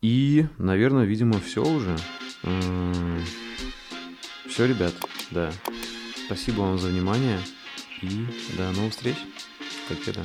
И, 0.01 0.47
наверное, 0.57 1.05
видимо, 1.05 1.39
все 1.39 1.63
уже. 1.63 1.95
Все, 4.47 4.67
ребят, 4.67 4.93
да. 5.31 5.51
Спасибо 6.25 6.61
вам 6.61 6.79
за 6.79 6.89
внимание. 6.89 7.39
И 8.01 8.25
до 8.57 8.71
новых 8.71 8.91
встреч. 8.91 9.17
Как 9.87 10.07
это? 10.07 10.23